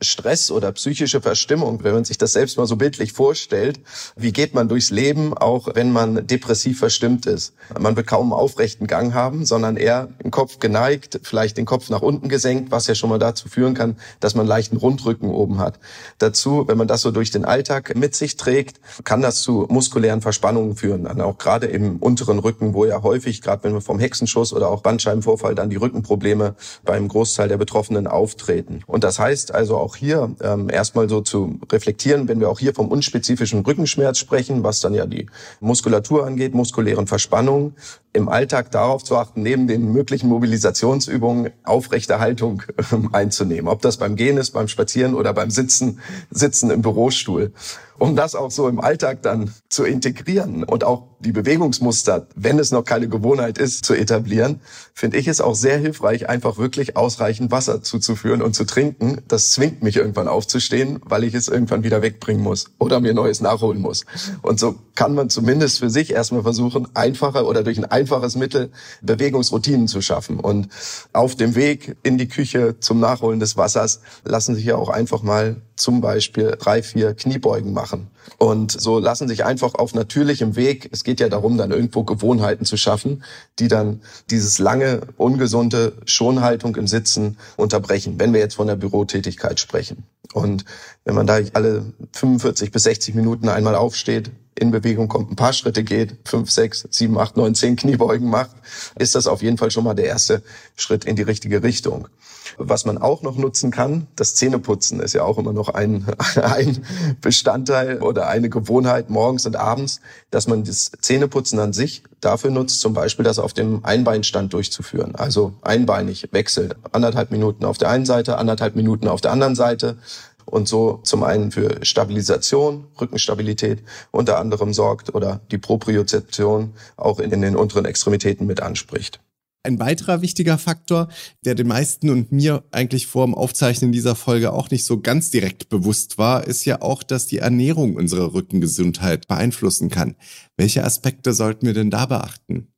Stress 0.00 0.50
oder 0.50 0.70
psychische 0.72 1.20
Verstimmung, 1.20 1.82
wenn 1.82 1.92
man 1.92 2.04
sich 2.04 2.18
das 2.18 2.32
selbst 2.32 2.56
mal 2.56 2.66
so 2.66 2.76
bildlich 2.76 3.12
vorstellt, 3.12 3.80
wie 4.16 4.32
geht 4.32 4.54
man 4.54 4.68
durchs 4.68 4.90
Leben, 4.90 5.36
auch 5.36 5.68
wenn 5.74 5.90
man 5.90 6.26
depressiv 6.26 6.78
verstimmt 6.78 7.26
ist? 7.26 7.54
Man 7.78 7.96
wird 7.96 8.06
kaum 8.06 8.32
einen 8.32 8.40
aufrechten 8.40 8.86
Gang 8.86 9.12
haben, 9.12 9.44
sondern 9.44 9.76
eher 9.76 10.08
den 10.22 10.30
Kopf 10.30 10.60
geneigt, 10.60 11.20
vielleicht 11.24 11.56
den 11.56 11.66
Kopf 11.66 11.90
nach 11.90 12.02
unten 12.02 12.28
gesenkt, 12.28 12.70
was 12.70 12.86
ja 12.86 12.94
schon 12.94 13.10
mal 13.10 13.18
dazu 13.18 13.48
führen 13.48 13.74
kann, 13.74 13.96
dass 14.20 14.34
man 14.34 14.46
leichten 14.46 14.76
Rundrücken 14.76 15.30
oben 15.30 15.58
hat. 15.58 15.80
Dazu, 16.18 16.64
wenn 16.68 16.78
man 16.78 16.86
das 16.86 17.00
so 17.00 17.10
durch 17.10 17.30
den 17.30 17.44
Alltag 17.44 17.96
mit 17.96 18.14
sich 18.14 18.36
trägt, 18.36 18.80
kann 19.02 19.20
das 19.20 19.42
zu 19.42 19.66
muskulären 19.68 20.20
Verspannungen 20.20 20.76
führen, 20.76 21.04
dann 21.04 21.20
auch 21.20 21.38
gerade 21.38 21.66
im 21.66 21.96
unteren 21.96 22.38
Rücken, 22.38 22.72
wo 22.72 22.84
ja 22.84 23.02
häufig, 23.02 23.42
gerade 23.42 23.64
wenn 23.64 23.72
wir 23.72 23.80
vom 23.80 23.98
Hexenschuss 23.98 24.52
oder 24.52 24.68
auch 24.68 24.82
Bandscheibenvorfall, 24.82 25.56
dann 25.56 25.70
die 25.70 25.76
Rückenprobleme 25.76 26.54
beim 26.84 27.08
Großteil 27.08 27.48
der 27.48 27.56
Betroffenen 27.56 28.06
auftreten. 28.06 28.82
Und 28.86 29.02
das 29.02 29.18
heißt 29.18 29.52
also 29.54 29.76
auch 29.76 29.87
auch 29.88 29.96
hier 29.96 30.34
ähm, 30.42 30.68
erstmal 30.68 31.08
so 31.08 31.22
zu 31.22 31.58
reflektieren, 31.72 32.28
wenn 32.28 32.40
wir 32.40 32.50
auch 32.50 32.58
hier 32.58 32.74
vom 32.74 32.88
unspezifischen 32.88 33.60
Rückenschmerz 33.60 34.18
sprechen, 34.18 34.62
was 34.62 34.80
dann 34.80 34.92
ja 34.92 35.06
die 35.06 35.26
Muskulatur 35.60 36.26
angeht, 36.26 36.52
muskulären 36.52 37.06
Verspannungen, 37.06 37.74
im 38.12 38.28
Alltag 38.28 38.70
darauf 38.70 39.02
zu 39.02 39.16
achten, 39.16 39.42
neben 39.42 39.66
den 39.66 39.90
möglichen 39.90 40.28
Mobilisationsübungen 40.28 41.52
aufrechte 41.64 42.18
Haltung 42.18 42.62
ähm, 42.92 43.14
einzunehmen. 43.14 43.68
Ob 43.68 43.80
das 43.80 43.96
beim 43.96 44.14
Gehen 44.14 44.36
ist, 44.36 44.50
beim 44.50 44.68
Spazieren 44.68 45.14
oder 45.14 45.32
beim 45.32 45.50
Sitzen, 45.50 46.00
Sitzen 46.30 46.70
im 46.70 46.82
Bürostuhl. 46.82 47.52
Um 47.98 48.16
das 48.16 48.34
auch 48.34 48.50
so 48.50 48.68
im 48.68 48.80
Alltag 48.80 49.22
dann 49.22 49.52
zu 49.68 49.84
integrieren 49.84 50.64
und 50.64 50.84
auch 50.84 51.08
die 51.20 51.32
Bewegungsmuster, 51.32 52.28
wenn 52.36 52.58
es 52.58 52.70
noch 52.70 52.84
keine 52.84 53.08
Gewohnheit 53.08 53.58
ist, 53.58 53.84
zu 53.84 53.94
etablieren, 53.94 54.60
finde 54.94 55.16
ich 55.16 55.26
es 55.26 55.40
auch 55.40 55.56
sehr 55.56 55.76
hilfreich, 55.78 56.28
einfach 56.28 56.58
wirklich 56.58 56.96
ausreichend 56.96 57.50
Wasser 57.50 57.82
zuzuführen 57.82 58.40
und 58.40 58.54
zu 58.54 58.64
trinken. 58.64 59.20
Das 59.26 59.50
zwingt 59.50 59.82
mich 59.82 59.96
irgendwann 59.96 60.28
aufzustehen, 60.28 61.00
weil 61.04 61.24
ich 61.24 61.34
es 61.34 61.48
irgendwann 61.48 61.82
wieder 61.82 62.02
wegbringen 62.02 62.42
muss 62.42 62.66
oder 62.78 63.00
mir 63.00 63.14
Neues 63.14 63.40
nachholen 63.40 63.80
muss. 63.80 64.04
Und 64.42 64.60
so 64.60 64.76
kann 64.94 65.14
man 65.14 65.28
zumindest 65.28 65.80
für 65.80 65.90
sich 65.90 66.12
erstmal 66.12 66.42
versuchen, 66.42 66.86
einfacher 66.94 67.46
oder 67.46 67.64
durch 67.64 67.78
ein 67.78 67.84
einfaches 67.84 68.36
Mittel 68.36 68.70
Bewegungsroutinen 69.02 69.88
zu 69.88 70.00
schaffen. 70.00 70.38
Und 70.38 70.68
auf 71.12 71.34
dem 71.34 71.56
Weg 71.56 71.96
in 72.04 72.16
die 72.16 72.28
Küche 72.28 72.76
zum 72.78 73.00
Nachholen 73.00 73.40
des 73.40 73.56
Wassers 73.56 74.00
lassen 74.24 74.54
sich 74.54 74.64
ja 74.64 74.76
auch 74.76 74.88
einfach 74.88 75.22
mal 75.22 75.62
zum 75.78 76.00
Beispiel 76.00 76.56
drei, 76.58 76.82
vier 76.82 77.14
Kniebeugen 77.14 77.72
machen. 77.72 78.08
Und 78.36 78.72
so 78.72 78.98
lassen 78.98 79.28
sich 79.28 79.44
einfach 79.44 79.74
auf 79.74 79.94
natürlichem 79.94 80.56
Weg, 80.56 80.88
es 80.92 81.04
geht 81.04 81.20
ja 81.20 81.28
darum, 81.28 81.56
dann 81.56 81.70
irgendwo 81.70 82.04
Gewohnheiten 82.04 82.64
zu 82.64 82.76
schaffen, 82.76 83.24
die 83.58 83.68
dann 83.68 84.02
dieses 84.30 84.58
lange, 84.58 85.00
ungesunde 85.16 85.94
Schonhaltung 86.04 86.76
im 86.76 86.86
Sitzen 86.86 87.38
unterbrechen, 87.56 88.16
wenn 88.18 88.32
wir 88.32 88.40
jetzt 88.40 88.56
von 88.56 88.66
der 88.66 88.76
Bürotätigkeit 88.76 89.60
sprechen. 89.60 90.04
Und 90.34 90.64
wenn 91.04 91.14
man 91.14 91.26
da 91.26 91.38
alle 91.54 91.86
45 92.12 92.70
bis 92.70 92.82
60 92.82 93.14
Minuten 93.14 93.48
einmal 93.48 93.74
aufsteht, 93.74 94.30
in 94.58 94.70
Bewegung 94.70 95.08
kommt, 95.08 95.30
ein 95.30 95.36
paar 95.36 95.52
Schritte 95.52 95.84
geht, 95.84 96.16
fünf, 96.24 96.50
sechs, 96.50 96.86
sieben, 96.90 97.18
acht, 97.18 97.36
neun, 97.36 97.54
zehn 97.54 97.76
Kniebeugen 97.76 98.28
macht, 98.28 98.56
ist 98.98 99.14
das 99.14 99.26
auf 99.26 99.42
jeden 99.42 99.56
Fall 99.56 99.70
schon 99.70 99.84
mal 99.84 99.94
der 99.94 100.06
erste 100.06 100.42
Schritt 100.76 101.04
in 101.04 101.16
die 101.16 101.22
richtige 101.22 101.62
Richtung. 101.62 102.08
Was 102.56 102.84
man 102.84 102.98
auch 102.98 103.22
noch 103.22 103.36
nutzen 103.36 103.70
kann, 103.70 104.06
das 104.16 104.34
Zähneputzen 104.34 105.00
ist 105.00 105.12
ja 105.12 105.22
auch 105.22 105.38
immer 105.38 105.52
noch 105.52 105.68
ein, 105.68 106.06
ein 106.42 106.84
Bestandteil 107.20 108.00
oder 108.00 108.28
eine 108.28 108.48
Gewohnheit 108.48 109.10
morgens 109.10 109.46
und 109.46 109.56
abends, 109.56 110.00
dass 110.30 110.46
man 110.46 110.64
das 110.64 110.92
Zähneputzen 111.00 111.58
an 111.58 111.72
sich 111.72 112.02
dafür 112.20 112.50
nutzt, 112.50 112.80
zum 112.80 112.94
Beispiel 112.94 113.24
das 113.24 113.38
auf 113.38 113.52
dem 113.52 113.84
Einbeinstand 113.84 114.52
durchzuführen. 114.52 115.14
Also 115.14 115.54
einbeinig 115.62 116.28
wechselt. 116.32 116.76
Anderthalb 116.92 117.30
Minuten 117.30 117.64
auf 117.64 117.78
der 117.78 117.90
einen 117.90 118.06
Seite, 118.06 118.38
anderthalb 118.38 118.76
Minuten 118.76 119.08
auf 119.08 119.20
der 119.20 119.32
anderen 119.32 119.54
Seite 119.54 119.98
und 120.44 120.66
so 120.66 121.00
zum 121.02 121.22
einen 121.22 121.50
für 121.50 121.84
Stabilisation, 121.84 122.86
Rückenstabilität 123.00 123.82
unter 124.10 124.38
anderem 124.38 124.72
sorgt 124.72 125.14
oder 125.14 125.40
die 125.50 125.58
Propriozeption 125.58 126.72
auch 126.96 127.20
in 127.20 127.30
den 127.30 127.56
unteren 127.56 127.84
Extremitäten 127.84 128.46
mit 128.46 128.60
anspricht. 128.60 129.20
Ein 129.64 129.80
weiterer 129.80 130.22
wichtiger 130.22 130.56
Faktor, 130.56 131.08
der 131.44 131.54
den 131.54 131.66
meisten 131.66 132.10
und 132.10 132.32
mir 132.32 132.64
eigentlich 132.70 133.06
vor 133.06 133.26
dem 133.26 133.34
Aufzeichnen 133.34 133.92
dieser 133.92 134.14
Folge 134.14 134.52
auch 134.52 134.70
nicht 134.70 134.84
so 134.84 135.00
ganz 135.00 135.30
direkt 135.30 135.68
bewusst 135.68 136.16
war, 136.16 136.46
ist 136.46 136.64
ja 136.64 136.80
auch, 136.80 137.02
dass 137.02 137.26
die 137.26 137.38
Ernährung 137.38 137.96
unsere 137.96 138.32
Rückengesundheit 138.34 139.26
beeinflussen 139.26 139.90
kann. 139.90 140.16
Welche 140.56 140.84
Aspekte 140.84 141.32
sollten 141.32 141.66
wir 141.66 141.74
denn 141.74 141.90
da 141.90 142.06
beachten? 142.06 142.68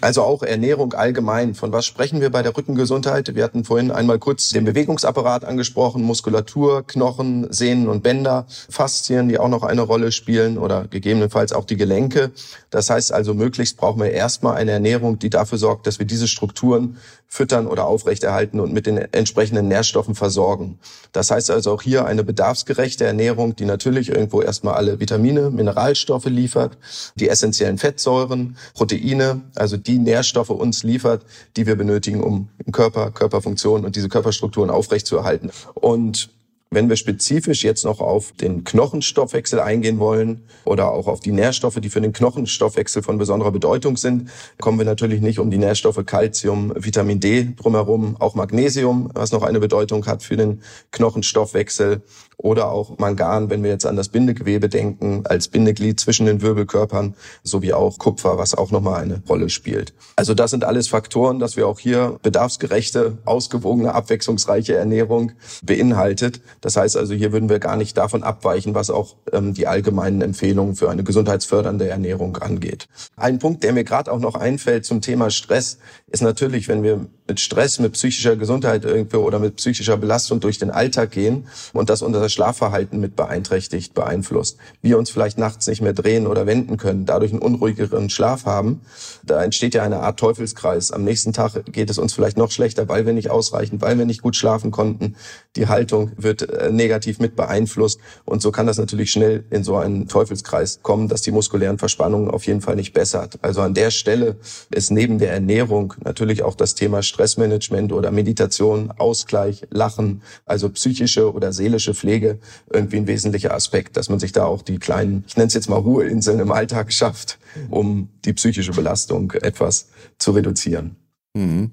Also 0.00 0.22
auch 0.22 0.42
Ernährung 0.42 0.94
allgemein. 0.94 1.54
Von 1.54 1.70
was 1.70 1.86
sprechen 1.86 2.20
wir 2.20 2.30
bei 2.30 2.42
der 2.42 2.56
Rückengesundheit? 2.56 3.36
Wir 3.36 3.44
hatten 3.44 3.62
vorhin 3.62 3.92
einmal 3.92 4.18
kurz 4.18 4.48
den 4.48 4.64
Bewegungsapparat 4.64 5.44
angesprochen, 5.44 6.02
Muskulatur, 6.02 6.84
Knochen, 6.84 7.46
Sehnen 7.52 7.86
und 7.86 8.02
Bänder, 8.02 8.46
Faszien, 8.68 9.28
die 9.28 9.38
auch 9.38 9.48
noch 9.48 9.62
eine 9.62 9.82
Rolle 9.82 10.10
spielen 10.10 10.58
oder 10.58 10.88
gegebenenfalls 10.88 11.52
auch 11.52 11.64
die 11.64 11.76
Gelenke. 11.76 12.32
Das 12.70 12.90
heißt 12.90 13.12
also, 13.12 13.32
möglichst 13.32 13.76
brauchen 13.76 14.02
wir 14.02 14.10
erstmal 14.10 14.56
eine 14.56 14.72
Ernährung, 14.72 15.20
die 15.20 15.30
dafür 15.30 15.56
sorgt, 15.56 15.86
dass 15.86 16.00
wir 16.00 16.06
diese 16.06 16.26
Strukturen 16.26 16.96
füttern 17.28 17.68
oder 17.68 17.86
aufrechterhalten 17.86 18.58
und 18.58 18.72
mit 18.72 18.86
den 18.86 18.98
entsprechenden 18.98 19.68
Nährstoffen 19.68 20.14
versorgen. 20.14 20.78
Das 21.12 21.30
heißt 21.30 21.50
also 21.50 21.72
auch 21.72 21.82
hier 21.82 22.06
eine 22.06 22.24
bedarfsgerechte 22.24 23.04
Ernährung, 23.04 23.54
die 23.56 23.64
natürlich 23.64 24.08
irgendwo 24.08 24.42
erstmal 24.42 24.74
alle 24.74 25.00
Vitamine, 25.00 25.50
Mineralstoffe 25.50 26.26
liefert, 26.26 26.76
die 27.14 27.28
essentiellen 27.28 27.78
Fettsäuren, 27.78 28.56
Proteine, 28.74 29.42
also 29.54 29.75
die 29.76 29.98
Nährstoffe 29.98 30.50
uns 30.50 30.82
liefert, 30.82 31.24
die 31.56 31.66
wir 31.66 31.76
benötigen, 31.76 32.22
um 32.22 32.48
Körper, 32.72 33.10
Körperfunktionen 33.10 33.84
und 33.84 33.96
diese 33.96 34.08
Körperstrukturen 34.08 34.70
aufrechtzuerhalten. 34.70 35.50
Und 35.74 36.30
wenn 36.70 36.88
wir 36.88 36.96
spezifisch 36.96 37.62
jetzt 37.62 37.84
noch 37.84 38.00
auf 38.00 38.32
den 38.32 38.64
Knochenstoffwechsel 38.64 39.60
eingehen 39.60 39.98
wollen 40.00 40.42
oder 40.64 40.90
auch 40.90 41.06
auf 41.06 41.20
die 41.20 41.30
Nährstoffe, 41.30 41.76
die 41.80 41.88
für 41.88 42.00
den 42.00 42.12
Knochenstoffwechsel 42.12 43.02
von 43.02 43.18
besonderer 43.18 43.52
Bedeutung 43.52 43.96
sind, 43.96 44.30
kommen 44.60 44.78
wir 44.78 44.84
natürlich 44.84 45.20
nicht 45.20 45.38
um 45.38 45.50
die 45.50 45.58
Nährstoffe 45.58 46.04
Calcium, 46.04 46.72
Vitamin 46.74 47.20
D 47.20 47.54
drumherum, 47.56 48.16
auch 48.18 48.34
Magnesium, 48.34 49.10
was 49.14 49.30
noch 49.30 49.42
eine 49.42 49.60
Bedeutung 49.60 50.06
hat 50.06 50.24
für 50.24 50.36
den 50.36 50.60
Knochenstoffwechsel 50.90 52.02
oder 52.38 52.70
auch 52.70 52.98
Mangan, 52.98 53.50
wenn 53.50 53.62
wir 53.62 53.70
jetzt 53.70 53.86
an 53.86 53.96
das 53.96 54.08
Bindegewebe 54.08 54.68
denken, 54.68 55.22
als 55.24 55.48
Bindeglied 55.48 55.98
zwischen 55.98 56.26
den 56.26 56.42
Wirbelkörpern, 56.42 57.14
sowie 57.42 57.72
auch 57.72 57.98
Kupfer, 57.98 58.38
was 58.38 58.54
auch 58.54 58.70
nochmal 58.70 59.02
eine 59.02 59.22
Rolle 59.28 59.48
spielt. 59.48 59.94
Also 60.16 60.34
das 60.34 60.50
sind 60.50 60.64
alles 60.64 60.88
Faktoren, 60.88 61.38
dass 61.38 61.56
wir 61.56 61.66
auch 61.66 61.78
hier 61.78 62.18
bedarfsgerechte, 62.22 63.18
ausgewogene, 63.24 63.94
abwechslungsreiche 63.94 64.76
Ernährung 64.76 65.32
beinhaltet. 65.62 66.40
Das 66.60 66.76
heißt 66.76 66.96
also, 66.96 67.14
hier 67.14 67.32
würden 67.32 67.48
wir 67.48 67.58
gar 67.58 67.76
nicht 67.76 67.96
davon 67.96 68.22
abweichen, 68.22 68.74
was 68.74 68.90
auch 68.90 69.16
ähm, 69.32 69.54
die 69.54 69.66
allgemeinen 69.66 70.20
Empfehlungen 70.20 70.76
für 70.76 70.90
eine 70.90 71.04
gesundheitsfördernde 71.04 71.88
Ernährung 71.88 72.36
angeht. 72.36 72.88
Ein 73.16 73.38
Punkt, 73.38 73.64
der 73.64 73.72
mir 73.72 73.84
gerade 73.84 74.12
auch 74.12 74.20
noch 74.20 74.34
einfällt 74.34 74.84
zum 74.84 75.00
Thema 75.00 75.30
Stress, 75.30 75.78
ist 76.08 76.22
natürlich, 76.22 76.68
wenn 76.68 76.82
wir 76.82 77.06
mit 77.28 77.40
Stress, 77.40 77.78
mit 77.78 77.92
psychischer 77.92 78.36
Gesundheit 78.36 78.84
irgendwo 78.84 79.18
oder 79.18 79.38
mit 79.38 79.56
psychischer 79.56 79.96
Belastung 79.96 80.40
durch 80.40 80.58
den 80.58 80.70
Alltag 80.70 81.10
gehen 81.10 81.46
und 81.72 81.90
das 81.90 82.02
unser 82.02 82.28
Schlafverhalten 82.28 83.00
mit 83.00 83.16
beeinträchtigt, 83.16 83.94
beeinflusst. 83.94 84.58
Wir 84.82 84.98
uns 84.98 85.10
vielleicht 85.10 85.38
nachts 85.38 85.66
nicht 85.66 85.82
mehr 85.82 85.92
drehen 85.92 86.26
oder 86.26 86.46
wenden 86.46 86.76
können, 86.76 87.06
dadurch 87.06 87.32
einen 87.32 87.42
unruhigeren 87.42 88.10
Schlaf 88.10 88.44
haben. 88.44 88.80
Da 89.24 89.42
entsteht 89.42 89.74
ja 89.74 89.82
eine 89.82 90.00
Art 90.00 90.18
Teufelskreis. 90.18 90.92
Am 90.92 91.04
nächsten 91.04 91.32
Tag 91.32 91.72
geht 91.72 91.90
es 91.90 91.98
uns 91.98 92.12
vielleicht 92.12 92.36
noch 92.36 92.50
schlechter, 92.50 92.88
weil 92.88 93.06
wir 93.06 93.12
nicht 93.12 93.30
ausreichen, 93.30 93.80
weil 93.80 93.98
wir 93.98 94.04
nicht 94.04 94.22
gut 94.22 94.36
schlafen 94.36 94.70
konnten. 94.70 95.16
Die 95.56 95.68
Haltung 95.68 96.12
wird 96.16 96.42
äh, 96.42 96.70
negativ 96.70 97.18
mit 97.18 97.34
beeinflusst 97.36 98.00
und 98.24 98.42
so 98.42 98.52
kann 98.52 98.66
das 98.66 98.78
natürlich 98.78 99.10
schnell 99.10 99.44
in 99.50 99.64
so 99.64 99.76
einen 99.76 100.08
Teufelskreis 100.08 100.80
kommen, 100.82 101.08
dass 101.08 101.22
die 101.22 101.30
muskulären 101.30 101.78
Verspannungen 101.78 102.30
auf 102.30 102.46
jeden 102.46 102.60
Fall 102.60 102.76
nicht 102.76 102.92
bessert. 102.92 103.38
Also 103.42 103.62
an 103.62 103.74
der 103.74 103.90
Stelle 103.90 104.36
ist 104.70 104.90
neben 104.90 105.18
der 105.18 105.32
Ernährung 105.32 105.94
natürlich 106.04 106.42
auch 106.42 106.54
das 106.54 106.74
Thema 106.74 107.02
Stressmanagement 107.16 107.92
oder 107.92 108.10
Meditation, 108.10 108.90
Ausgleich, 108.90 109.66
Lachen, 109.70 110.22
also 110.44 110.68
psychische 110.68 111.32
oder 111.32 111.54
seelische 111.54 111.94
Pflege 111.94 112.38
irgendwie 112.70 112.98
ein 112.98 113.06
wesentlicher 113.06 113.54
Aspekt, 113.54 113.96
dass 113.96 114.10
man 114.10 114.18
sich 114.18 114.32
da 114.32 114.44
auch 114.44 114.60
die 114.60 114.78
kleinen, 114.78 115.24
ich 115.26 115.36
nenne 115.36 115.46
es 115.46 115.54
jetzt 115.54 115.70
mal 115.70 115.76
Ruheinseln 115.76 116.40
im 116.40 116.52
Alltag 116.52 116.92
schafft, 116.92 117.38
um 117.70 118.10
die 118.26 118.34
psychische 118.34 118.72
Belastung 118.72 119.32
etwas 119.32 119.88
zu 120.18 120.32
reduzieren. 120.32 120.96
Mhm. 121.34 121.70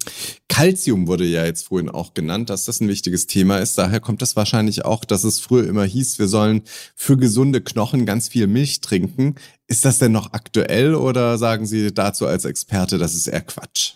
Calcium 0.48 1.08
wurde 1.08 1.26
ja 1.26 1.46
jetzt 1.46 1.68
vorhin 1.68 1.90
auch 1.90 2.14
genannt, 2.14 2.50
dass 2.50 2.66
das 2.66 2.80
ein 2.80 2.88
wichtiges 2.88 3.28
Thema 3.28 3.58
ist. 3.58 3.78
Daher 3.78 4.00
kommt 4.00 4.22
es 4.22 4.36
wahrscheinlich 4.36 4.86
auch, 4.86 5.04
dass 5.04 5.26
es 5.26 5.40
früher 5.40 5.68
immer 5.68 5.84
hieß, 5.86 6.20
wir 6.20 6.28
sollen 6.28 6.64
für 6.96 7.18
gesunde 7.18 7.62
Knochen 7.62 8.06
ganz 8.06 8.30
viel 8.30 8.48
Milch 8.48 8.80
trinken. 8.80 9.36
Ist 9.68 9.84
das 9.84 10.00
denn 10.00 10.12
noch 10.14 10.32
aktuell 10.34 10.96
oder 10.96 11.38
sagen 11.38 11.66
Sie 11.66 11.94
dazu 11.94 12.28
als 12.28 12.46
Experte, 12.46 12.98
das 12.98 13.14
ist 13.14 13.28
eher 13.28 13.42
Quatsch? 13.42 13.96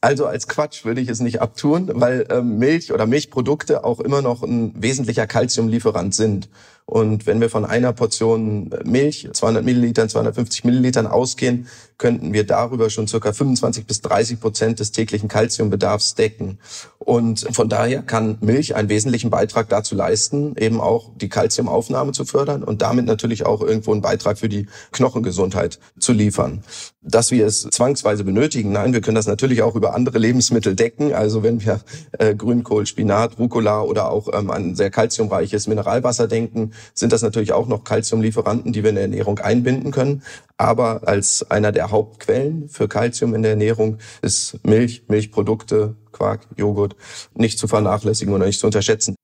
Also 0.00 0.26
als 0.26 0.46
Quatsch 0.46 0.84
würde 0.84 1.00
ich 1.00 1.08
es 1.08 1.18
nicht 1.18 1.40
abtun, 1.40 1.90
weil 1.92 2.26
ähm, 2.30 2.58
Milch 2.58 2.92
oder 2.92 3.06
Milchprodukte 3.06 3.82
auch 3.82 3.98
immer 3.98 4.22
noch 4.22 4.44
ein 4.44 4.72
wesentlicher 4.80 5.26
Calciumlieferant 5.26 6.14
sind. 6.14 6.48
Und 6.88 7.26
wenn 7.26 7.38
wir 7.42 7.50
von 7.50 7.66
einer 7.66 7.92
Portion 7.92 8.70
Milch, 8.82 9.28
200 9.30 9.62
Millilitern, 9.62 10.08
250 10.08 10.64
Millilitern 10.64 11.06
ausgehen, 11.06 11.66
könnten 11.98 12.32
wir 12.32 12.46
darüber 12.46 12.88
schon 12.88 13.06
circa 13.06 13.34
25 13.34 13.84
bis 13.84 14.00
30 14.00 14.40
Prozent 14.40 14.80
des 14.80 14.90
täglichen 14.90 15.28
Kalziumbedarfs 15.28 16.14
decken. 16.14 16.58
Und 16.98 17.46
von 17.52 17.68
daher 17.68 18.02
kann 18.02 18.38
Milch 18.40 18.74
einen 18.74 18.88
wesentlichen 18.88 19.28
Beitrag 19.28 19.68
dazu 19.68 19.94
leisten, 19.94 20.56
eben 20.56 20.80
auch 20.80 21.10
die 21.16 21.28
Kalziumaufnahme 21.28 22.12
zu 22.12 22.24
fördern 22.24 22.62
und 22.62 22.80
damit 22.80 23.04
natürlich 23.04 23.44
auch 23.44 23.60
irgendwo 23.60 23.92
einen 23.92 24.00
Beitrag 24.00 24.38
für 24.38 24.48
die 24.48 24.66
Knochengesundheit 24.92 25.78
zu 25.98 26.12
liefern. 26.12 26.62
Dass 27.02 27.30
wir 27.30 27.46
es 27.46 27.62
zwangsweise 27.62 28.24
benötigen, 28.24 28.72
nein, 28.72 28.92
wir 28.92 29.00
können 29.00 29.14
das 29.14 29.26
natürlich 29.26 29.62
auch 29.62 29.74
über 29.74 29.94
andere 29.94 30.18
Lebensmittel 30.18 30.74
decken. 30.74 31.12
Also 31.12 31.42
wenn 31.42 31.64
wir 31.64 31.80
äh, 32.12 32.34
Grünkohl, 32.34 32.86
Spinat, 32.86 33.38
Rucola 33.38 33.82
oder 33.82 34.10
auch 34.10 34.28
ähm, 34.32 34.50
an 34.50 34.74
sehr 34.74 34.90
kalziumreiches 34.90 35.66
Mineralwasser 35.66 36.28
denken, 36.28 36.72
sind 36.94 37.12
das 37.12 37.22
natürlich 37.22 37.52
auch 37.52 37.68
noch 37.68 37.84
Kalziumlieferanten, 37.84 38.72
die 38.72 38.82
wir 38.82 38.90
in 38.90 38.96
der 38.96 39.04
Ernährung 39.04 39.38
einbinden 39.38 39.90
können. 39.90 40.22
Aber 40.56 41.06
als 41.06 41.50
einer 41.50 41.72
der 41.72 41.90
Hauptquellen 41.90 42.68
für 42.68 42.88
Kalzium 42.88 43.34
in 43.34 43.42
der 43.42 43.52
Ernährung 43.52 43.98
ist 44.22 44.58
Milch, 44.66 45.04
Milchprodukte, 45.08 45.96
Quark, 46.12 46.46
Joghurt 46.56 46.96
nicht 47.34 47.58
zu 47.58 47.68
vernachlässigen 47.68 48.34
oder 48.34 48.46
nicht 48.46 48.60
zu 48.60 48.66
unterschätzen. 48.66 49.14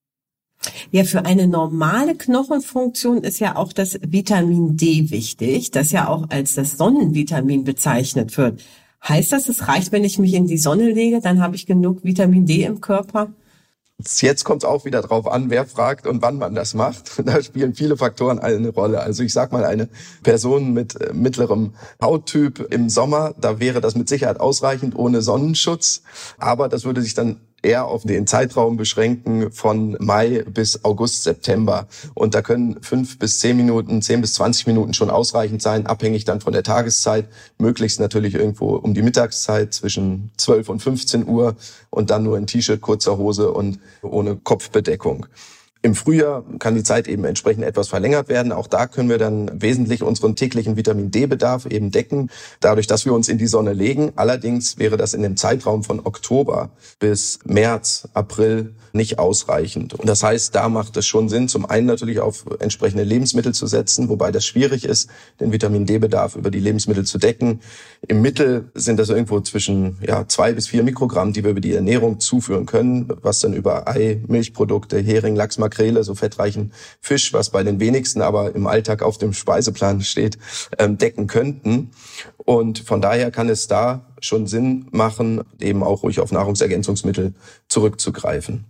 Ja, 0.91 1.05
für 1.05 1.25
eine 1.25 1.47
normale 1.47 2.15
Knochenfunktion 2.15 3.19
ist 3.23 3.39
ja 3.39 3.57
auch 3.57 3.73
das 3.73 3.99
Vitamin 4.01 4.77
D 4.77 5.11
wichtig, 5.11 5.71
das 5.71 5.91
ja 5.91 6.09
auch 6.09 6.31
als 6.31 6.55
das 6.55 6.77
Sonnenvitamin 6.77 7.65
bezeichnet 7.65 8.37
wird. 8.39 8.63
Heißt 9.07 9.33
das, 9.33 9.49
es 9.49 9.69
reicht, 9.69 9.93
wenn 9.93 10.05
ich 10.05 10.19
mich 10.19 10.33
in 10.35 10.47
die 10.47 10.57
Sonne 10.57 10.91
lege, 10.91 11.21
dann 11.21 11.43
habe 11.43 11.57
ich 11.57 11.67
genug 11.67 12.05
Vitamin 12.05 12.47
D 12.47 12.65
im 12.65 12.81
Körper? 12.81 13.33
Jetzt 13.99 14.45
kommt 14.45 14.65
es 14.65 14.69
auch 14.69 14.85
wieder 14.85 15.03
drauf 15.03 15.29
an, 15.29 15.51
wer 15.51 15.65
fragt 15.67 16.07
und 16.09 16.21
wann 16.21 16.37
man 16.37 16.55
das 16.55 16.75
macht. 16.75 17.13
Da 17.25 17.43
spielen 17.43 17.75
viele 17.75 17.97
Faktoren 17.97 18.39
eine 18.39 18.71
Rolle. 18.71 19.01
Also 19.01 19.23
ich 19.23 19.33
sag 19.33 19.53
mal, 19.53 19.65
eine 19.65 19.89
Person 20.23 20.73
mit 20.73 21.01
äh, 21.01 21.13
mittlerem 21.15 21.75
Hauttyp 22.03 22.73
im 22.73 22.89
Sommer, 22.89 23.35
da 23.41 23.61
wäre 23.61 23.81
das 23.81 23.95
mit 23.95 24.09
Sicherheit 24.09 24.41
ausreichend 24.41 24.97
ohne 24.97 25.23
Sonnenschutz. 25.23 26.03
Aber 26.39 26.69
das 26.69 26.85
würde 26.85 27.03
sich 27.03 27.15
dann 27.15 27.41
eher 27.65 27.87
auf 27.87 28.03
den 28.03 28.27
Zeitraum 28.27 28.77
beschränken 28.77 29.51
von 29.51 29.97
Mai 29.99 30.45
bis 30.47 30.85
August, 30.85 31.23
September. 31.25 31.87
Und 32.15 32.35
da 32.35 32.43
können 32.43 32.83
fünf 32.83 33.19
bis 33.19 33.39
zehn 33.41 33.57
Minuten, 33.57 34.03
zehn 34.03 34.21
bis 34.21 34.35
zwanzig 34.35 34.67
Minuten 34.67 34.95
schon 34.95 35.11
ausreichend 35.11 35.63
sein, 35.63 35.87
abhängig 35.87 36.25
dann 36.25 36.41
von 36.41 36.53
der 36.53 36.63
Tageszeit. 36.63 37.29
Möglichst 37.59 38.01
natürlich 38.01 38.35
irgendwo 38.35 38.77
um 38.77 38.95
die 38.95 39.03
Mittagszeit 39.03 39.73
zwischen 39.75 40.31
12 40.37 40.69
und 40.69 40.81
15 40.81 41.27
Uhr 41.27 41.57
und 41.91 42.11
dann 42.11 42.23
nur 42.23 42.37
in 42.37 42.47
T-Shirt, 42.47 42.81
kurzer 42.81 43.17
Hose 43.17 43.51
und 43.53 43.79
ohne 44.03 44.37
Kopfbedeckung. 44.37 45.27
Im 45.85 45.95
Frühjahr 45.95 46.45
kann 46.61 46.75
die 46.75 46.83
Zeit 46.83 47.09
eben 47.09 47.27
entsprechend 47.27 47.63
etwas 47.63 47.89
verlängert 47.89 48.31
werden. 48.31 48.53
Auch 48.53 48.69
da 48.69 48.87
können 48.87 49.11
wir 49.11 49.19
dann 49.19 49.61
wesentlich 49.61 50.03
unseren 50.03 50.35
täglichen 50.35 50.79
Vitamin 50.79 51.11
D-Bedarf 51.11 51.67
eben 51.67 51.91
decken, 51.91 52.31
dadurch, 52.61 52.87
dass 52.87 53.05
wir 53.05 53.13
uns 53.13 53.29
in 53.29 53.37
die 53.37 53.47
Sonne 53.47 53.75
legen. 53.75 54.11
Allerdings 54.17 54.79
wäre 54.79 54.97
das 54.97 55.13
in 55.13 55.21
dem 55.21 55.37
Zeitraum 55.37 55.85
von 55.85 56.01
Oktober 56.01 56.71
bis 57.01 57.39
März, 57.45 58.09
April 58.15 58.73
nicht 58.95 59.19
ausreichend. 59.19 59.93
Und 59.93 60.09
das 60.09 60.23
heißt, 60.23 60.55
da 60.55 60.71
macht 60.71 60.97
es 60.97 61.07
schon 61.07 61.29
Sinn, 61.29 61.49
zum 61.49 61.67
einen 61.67 61.87
natürlich 61.87 62.21
auf 62.21 62.47
entsprechende 62.61 63.05
Lebensmittel 63.05 63.53
zu 63.53 63.67
setzen, 63.67 64.09
wobei 64.09 64.31
das 64.33 64.47
schwierig 64.47 64.87
ist, 64.87 65.11
den 65.39 65.53
Vitamin 65.53 65.85
D-Bedarf 65.85 66.37
über 66.37 66.51
die 66.51 66.61
Lebensmittel 66.61 67.05
zu 67.05 67.19
decken. 67.19 67.61
Im 68.09 68.23
Mittel 68.23 68.71
sind 68.75 68.99
das 68.99 69.11
irgendwo 69.11 69.41
zwischen 69.41 69.99
ja, 70.07 70.27
zwei 70.29 70.55
bis 70.55 70.69
vier 70.69 70.83
Mikrogramm, 70.83 71.35
die 71.35 71.45
wir 71.45 71.51
über 71.51 71.61
die 71.61 71.75
Ernährung 71.75 72.21
zuführen 72.21 72.65
können, 72.65 73.13
was 73.21 73.41
dann 73.41 73.53
über 73.53 73.87
Ei, 73.87 74.23
Milchprodukte, 74.29 74.99
Hering, 74.99 75.37
Lachs, 75.37 75.59
Makrele, 75.75 76.05
so 76.05 76.15
fettreichen 76.15 76.73
Fisch, 77.01 77.33
was 77.33 77.51
bei 77.51 77.63
den 77.63 77.81
wenigsten 77.81 78.23
aber 78.23 78.55
im 78.55 78.67
Alltag 78.67 79.03
auf 79.03 79.19
dem 79.19 79.33
Speiseplan 79.33 80.03
steht, 80.03 80.39
ähm, 80.79 80.99
decken 80.99 81.27
könnten. 81.27 81.91
Und 82.37 82.79
von 82.79 83.01
daher 83.01 83.31
kann 83.31 83.49
es 83.49 83.67
da 83.67 84.07
schon 84.21 84.47
Sinn 84.47 84.87
machen, 84.91 85.43
eben 85.61 85.83
auch 85.83 86.03
ruhig 86.03 86.21
auf 86.21 86.33
Nahrungsergänzungsmittel 86.33 87.35
zurückzugreifen. 87.69 88.65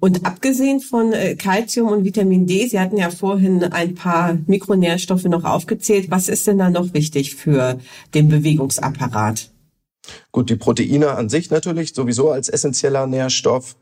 Und 0.00 0.24
abgesehen 0.24 0.80
von 0.80 1.12
äh, 1.12 1.34
Calcium 1.34 1.88
und 1.88 2.04
Vitamin 2.04 2.46
D, 2.46 2.68
Sie 2.68 2.78
hatten 2.78 2.96
ja 2.96 3.10
vorhin 3.10 3.64
ein 3.64 3.94
paar 3.94 4.38
Mikronährstoffe 4.46 5.24
noch 5.24 5.44
aufgezählt. 5.44 6.10
Was 6.10 6.28
ist 6.28 6.46
denn 6.46 6.58
da 6.58 6.70
noch 6.70 6.94
wichtig 6.94 7.34
für 7.34 7.78
den 8.14 8.28
Bewegungsapparat? 8.28 9.50
Gut, 10.30 10.50
die 10.50 10.56
Proteine 10.56 11.12
an 11.12 11.30
sich 11.30 11.50
natürlich 11.50 11.94
sowieso 11.94 12.30
als 12.30 12.50
essentieller 12.50 13.06
Nährstoff. 13.06 13.76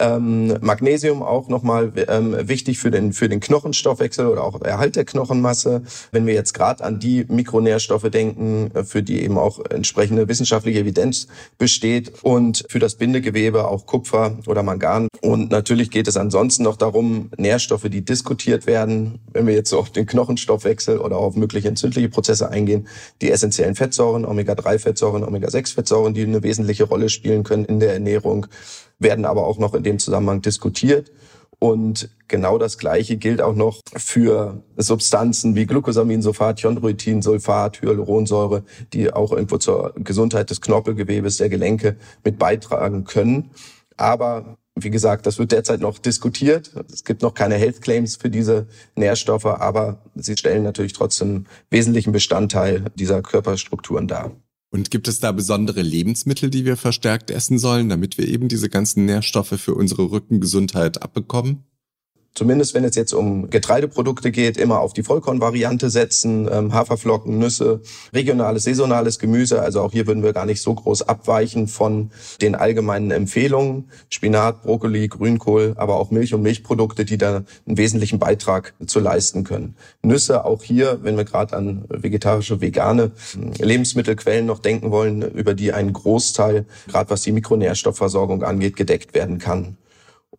Ähm, 0.00 0.58
Magnesium 0.60 1.22
auch 1.22 1.46
nochmal 1.46 1.92
ähm, 2.08 2.36
wichtig 2.48 2.80
für 2.80 2.90
den, 2.90 3.12
für 3.12 3.28
den 3.28 3.38
Knochenstoffwechsel 3.38 4.26
oder 4.26 4.42
auch 4.42 4.60
Erhalt 4.62 4.96
der 4.96 5.04
Knochenmasse. 5.04 5.82
Wenn 6.10 6.26
wir 6.26 6.34
jetzt 6.34 6.54
gerade 6.54 6.82
an 6.82 6.98
die 6.98 7.24
Mikronährstoffe 7.28 8.10
denken, 8.10 8.72
äh, 8.74 8.82
für 8.82 9.04
die 9.04 9.22
eben 9.22 9.38
auch 9.38 9.60
entsprechende 9.70 10.26
wissenschaftliche 10.26 10.80
Evidenz 10.80 11.28
besteht 11.56 12.12
und 12.24 12.64
für 12.68 12.80
das 12.80 12.96
Bindegewebe 12.96 13.68
auch 13.68 13.86
Kupfer 13.86 14.38
oder 14.48 14.64
Mangan. 14.64 15.06
Und 15.20 15.52
natürlich 15.52 15.92
geht 15.92 16.08
es 16.08 16.16
ansonsten 16.16 16.64
noch 16.64 16.76
darum, 16.76 17.30
Nährstoffe, 17.38 17.88
die 17.88 18.04
diskutiert 18.04 18.66
werden, 18.66 19.20
wenn 19.32 19.46
wir 19.46 19.54
jetzt 19.54 19.70
so 19.70 19.78
auf 19.78 19.90
den 19.90 20.06
Knochenstoffwechsel 20.06 20.98
oder 20.98 21.16
auf 21.16 21.36
mögliche 21.36 21.68
entzündliche 21.68 22.08
Prozesse 22.08 22.50
eingehen, 22.50 22.88
die 23.20 23.30
essentiellen 23.30 23.76
Fettsäuren, 23.76 24.24
Omega-3-Fettsäuren, 24.24 25.22
Omega-6-Fettsäuren, 25.22 25.91
die 26.14 26.22
eine 26.22 26.42
wesentliche 26.42 26.84
Rolle 26.84 27.08
spielen 27.08 27.42
können 27.44 27.64
in 27.64 27.80
der 27.80 27.92
Ernährung, 27.92 28.46
werden 28.98 29.24
aber 29.24 29.46
auch 29.46 29.58
noch 29.58 29.74
in 29.74 29.82
dem 29.82 29.98
Zusammenhang 29.98 30.42
diskutiert. 30.42 31.12
Und 31.58 32.10
genau 32.26 32.58
das 32.58 32.76
Gleiche 32.76 33.16
gilt 33.16 33.40
auch 33.40 33.54
noch 33.54 33.82
für 33.96 34.64
Substanzen 34.76 35.54
wie 35.54 35.66
Glucosaminsulfat, 35.66 36.60
Chondroitinsulfat, 36.60 37.82
Hyaluronsäure, 37.82 38.64
die 38.92 39.12
auch 39.12 39.30
irgendwo 39.30 39.58
zur 39.58 39.92
Gesundheit 39.96 40.50
des 40.50 40.60
Knorpelgewebes, 40.60 41.36
der 41.36 41.48
Gelenke 41.48 41.96
mit 42.24 42.36
beitragen 42.36 43.04
können. 43.04 43.50
Aber 43.96 44.56
wie 44.74 44.90
gesagt, 44.90 45.26
das 45.26 45.38
wird 45.38 45.52
derzeit 45.52 45.80
noch 45.80 45.98
diskutiert. 45.98 46.72
Es 46.92 47.04
gibt 47.04 47.22
noch 47.22 47.34
keine 47.34 47.54
Health 47.54 47.80
Claims 47.80 48.16
für 48.16 48.30
diese 48.30 48.66
Nährstoffe, 48.96 49.46
aber 49.46 49.98
sie 50.16 50.36
stellen 50.36 50.64
natürlich 50.64 50.94
trotzdem 50.94 51.46
wesentlichen 51.70 52.10
Bestandteil 52.10 52.86
dieser 52.96 53.22
Körperstrukturen 53.22 54.08
dar. 54.08 54.32
Und 54.72 54.90
gibt 54.90 55.06
es 55.06 55.20
da 55.20 55.32
besondere 55.32 55.82
Lebensmittel, 55.82 56.48
die 56.48 56.64
wir 56.64 56.78
verstärkt 56.78 57.30
essen 57.30 57.58
sollen, 57.58 57.90
damit 57.90 58.16
wir 58.16 58.26
eben 58.26 58.48
diese 58.48 58.70
ganzen 58.70 59.04
Nährstoffe 59.04 59.60
für 59.60 59.74
unsere 59.74 60.10
Rückengesundheit 60.10 61.02
abbekommen? 61.02 61.64
Zumindest 62.34 62.74
wenn 62.74 62.84
es 62.84 62.96
jetzt 62.96 63.12
um 63.12 63.50
Getreideprodukte 63.50 64.30
geht, 64.30 64.56
immer 64.56 64.80
auf 64.80 64.92
die 64.92 65.02
Vollkornvariante 65.02 65.90
setzen, 65.90 66.48
ähm, 66.50 66.72
Haferflocken, 66.72 67.38
Nüsse, 67.38 67.80
regionales, 68.12 68.64
saisonales 68.64 69.18
Gemüse. 69.18 69.60
Also 69.60 69.80
auch 69.82 69.92
hier 69.92 70.06
würden 70.06 70.22
wir 70.22 70.32
gar 70.32 70.46
nicht 70.46 70.62
so 70.62 70.74
groß 70.74 71.02
abweichen 71.02 71.68
von 71.68 72.10
den 72.40 72.54
allgemeinen 72.54 73.10
Empfehlungen. 73.10 73.90
Spinat, 74.08 74.62
Brokkoli, 74.62 75.08
Grünkohl, 75.08 75.74
aber 75.76 75.96
auch 75.96 76.10
Milch 76.10 76.34
und 76.34 76.42
Milchprodukte, 76.42 77.04
die 77.04 77.18
da 77.18 77.42
einen 77.66 77.78
wesentlichen 77.78 78.18
Beitrag 78.18 78.74
zu 78.86 79.00
leisten 79.00 79.44
können. 79.44 79.76
Nüsse 80.02 80.44
auch 80.44 80.62
hier, 80.62 81.00
wenn 81.02 81.16
wir 81.16 81.24
gerade 81.24 81.56
an 81.56 81.84
vegetarische, 81.88 82.60
vegane 82.60 83.12
Lebensmittelquellen 83.58 84.46
noch 84.46 84.58
denken 84.58 84.90
wollen, 84.90 85.22
über 85.22 85.54
die 85.54 85.72
ein 85.72 85.92
Großteil, 85.92 86.64
gerade 86.88 87.10
was 87.10 87.22
die 87.22 87.32
Mikronährstoffversorgung 87.32 88.42
angeht, 88.42 88.76
gedeckt 88.76 89.14
werden 89.14 89.38
kann. 89.38 89.76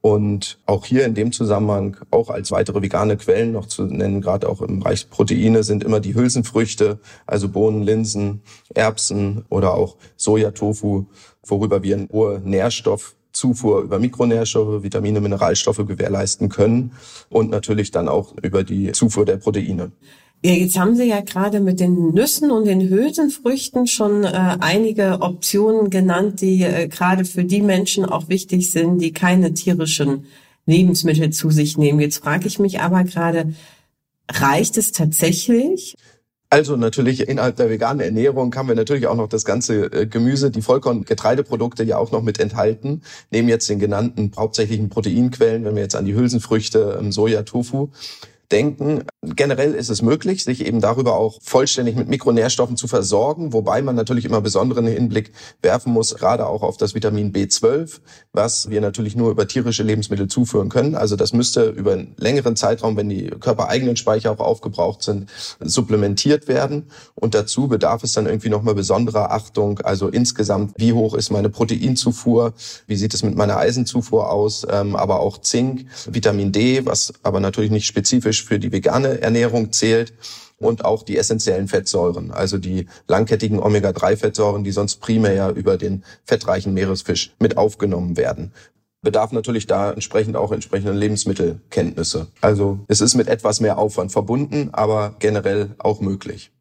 Und 0.02 0.60
auch 0.66 0.86
hier 0.86 1.06
in 1.06 1.14
dem 1.14 1.32
Zusammenhang 1.32 1.98
auch 2.12 2.30
als 2.30 2.52
weitere 2.52 2.82
vegane 2.82 3.16
Quellen 3.16 3.52
noch 3.52 3.68
zu 3.68 3.86
nennen, 3.86 4.22
gerade 4.22 4.50
auch 4.50 4.62
im 4.62 4.80
Bereich 4.80 5.10
Proteine, 5.10 5.64
sind 5.64 5.84
immer 5.84 6.00
die 6.00 6.16
Hülsenfrüchte, 6.16 7.00
also 7.26 7.48
Bohnen, 7.48 7.84
Linsen, 7.84 8.42
Erbsen 8.74 9.46
oder 9.50 9.76
auch 9.76 9.96
Sojatofu, 10.18 11.06
worüber 11.46 11.84
wir 11.84 11.96
eine 11.96 12.10
hohe 12.10 12.42
Nährstoffzufuhr 12.44 13.82
über 13.82 14.00
Mikronährstoffe, 14.00 14.84
Vitamine, 14.84 15.22
Mineralstoffe 15.22 15.86
gewährleisten 15.86 16.50
können 16.50 16.92
und 17.30 17.50
natürlich 17.50 17.92
dann 17.92 18.10
auch 18.10 18.34
über 18.42 18.64
die 18.64 18.92
Zufuhr 18.92 19.26
der 19.26 19.38
Proteine. 19.38 19.92
Jetzt 20.46 20.78
haben 20.78 20.98
Sie 20.98 21.06
ja 21.06 21.22
gerade 21.22 21.62
mit 21.62 21.80
den 21.80 22.10
Nüssen 22.14 22.52
und 22.52 22.66
den 22.66 22.90
Hülsenfrüchten 22.90 23.88
schon 23.88 24.26
äh, 24.26 24.58
einige 24.60 25.22
Optionen 25.22 25.90
genannt, 25.90 26.42
die 26.42 26.64
äh, 26.64 26.90
gerade 26.90 27.24
für 27.24 27.46
die 27.46 27.62
Menschen 27.62 28.04
auch 28.04 28.28
wichtig 28.28 28.70
sind, 28.70 29.00
die 29.00 29.14
keine 29.14 29.54
tierischen 29.54 30.26
Lebensmittel 30.66 31.30
zu 31.30 31.50
sich 31.50 31.78
nehmen. 31.78 32.02
Jetzt 32.02 32.18
frage 32.18 32.48
ich 32.48 32.60
mich 32.60 32.82
aber 32.82 33.06
gerade, 33.06 33.54
reicht 34.30 34.78
es 34.78 34.92
tatsächlich? 34.92 35.96
Also 36.50 36.76
natürlich 36.76 37.26
innerhalb 37.30 37.56
der 37.56 37.70
veganen 37.70 38.02
Ernährung 38.02 38.54
haben 38.54 38.68
wir 38.68 38.76
natürlich 38.76 39.08
auch 39.08 39.16
noch 39.16 39.30
das 39.30 39.46
ganze 39.46 39.86
äh, 39.86 40.08
Gemüse, 40.08 40.52
die 40.52 40.62
Vollkorn-Getreideprodukte 40.62 41.86
ja 41.86 41.98
auch 41.98 42.12
noch 42.12 42.22
mit 42.22 42.42
enthalten. 42.42 43.02
Neben 43.32 43.48
jetzt 43.48 43.70
den 43.70 43.80
genannten 43.80 44.30
hauptsächlichen 44.36 44.90
Proteinquellen, 44.90 45.64
wenn 45.64 45.76
wir 45.76 45.84
jetzt 45.84 45.96
an 45.96 46.04
die 46.04 46.16
Hülsenfrüchte, 46.16 46.98
ähm, 47.00 47.14
Soja, 47.14 47.44
Tofu 47.44 47.92
denken. 48.54 49.04
Generell 49.24 49.74
ist 49.74 49.90
es 49.90 50.02
möglich, 50.02 50.44
sich 50.44 50.66
eben 50.66 50.80
darüber 50.80 51.16
auch 51.16 51.40
vollständig 51.42 51.96
mit 51.96 52.08
Mikronährstoffen 52.08 52.78
zu 52.78 52.88
versorgen, 52.88 53.52
wobei 53.52 53.82
man 53.82 53.96
natürlich 53.96 54.26
immer 54.26 54.42
besonderen 54.42 54.86
Hinblick 54.86 55.32
werfen 55.62 55.92
muss, 55.92 56.14
gerade 56.16 56.46
auch 56.46 56.62
auf 56.62 56.78
das 56.78 56.94
Vitamin 56.94 57.34
B12, 57.34 58.00
was 58.32 58.70
wir 58.70 58.80
natürlich 58.80 59.16
nur 59.16 59.32
über 59.32 59.48
tierische 59.48 59.82
Lebensmittel 59.82 60.28
zuführen 60.28 60.70
können. 60.70 60.94
Also 60.94 61.16
das 61.16 61.34
müsste 61.34 61.70
über 61.70 61.94
einen 61.94 62.14
längeren 62.18 62.56
Zeitraum, 62.56 62.96
wenn 62.96 63.10
die 63.10 63.28
körpereigenen 63.28 63.96
Speicher 63.96 64.32
auch 64.32 64.40
aufgebraucht 64.40 65.02
sind, 65.02 65.30
supplementiert 65.60 66.48
werden. 66.48 66.88
Und 67.16 67.34
dazu 67.34 67.68
bedarf 67.68 68.04
es 68.04 68.14
dann 68.14 68.28
irgendwie 68.28 68.50
nochmal 68.50 68.76
besonderer 68.76 69.32
Achtung. 69.32 69.80
Also 69.80 70.10
insgesamt, 70.10 70.74
wie 70.78 70.94
hoch 70.94 71.16
ist 71.16 71.32
meine 71.32 71.50
Proteinzufuhr? 71.50 72.54
Wie 72.86 72.96
sieht 72.98 73.16
es 73.16 73.24
mit 73.24 73.36
meiner 73.36 73.58
Eisenzufuhr 73.58 74.30
aus? 74.30 74.68
Ähm, 74.70 74.96
aber 74.96 75.22
auch 75.22 75.40
Zink, 75.40 75.88
Vitamin 76.06 76.52
D, 76.52 76.86
was 76.86 77.14
aber 77.24 77.40
natürlich 77.40 77.72
nicht 77.72 77.88
spezifisch 77.88 78.43
für 78.44 78.60
die 78.60 78.72
vegane 78.72 79.22
Ernährung 79.22 79.72
zählt 79.72 80.14
und 80.58 80.86
auch 80.86 81.04
die 81.04 81.18
essentiellen 81.18 81.68
Fettsäuren, 81.68 82.32
also 82.32 82.58
die 82.58 82.88
langkettigen 83.08 83.60
Omega-3-Fettsäuren, 83.60 84.64
die 84.64 84.72
sonst 84.72 84.98
primär 84.98 85.52
über 85.56 85.78
den 85.78 86.04
fettreichen 86.26 86.74
Meeresfisch 86.74 87.34
mit 87.40 87.58
aufgenommen 87.58 88.18
werden. 88.18 88.54
Bedarf 89.02 89.34
natürlich 89.34 89.68
da 89.68 89.92
entsprechend 89.92 90.38
auch 90.38 90.54
entsprechende 90.54 90.94
Lebensmittelkenntnisse. 90.94 92.28
Also 92.40 92.80
es 92.88 93.02
ist 93.02 93.16
mit 93.16 93.28
etwas 93.28 93.60
mehr 93.60 93.78
Aufwand 93.78 94.14
verbunden, 94.14 94.70
aber 94.72 95.16
generell 95.20 95.72
auch 95.78 96.00
möglich. 96.00 96.52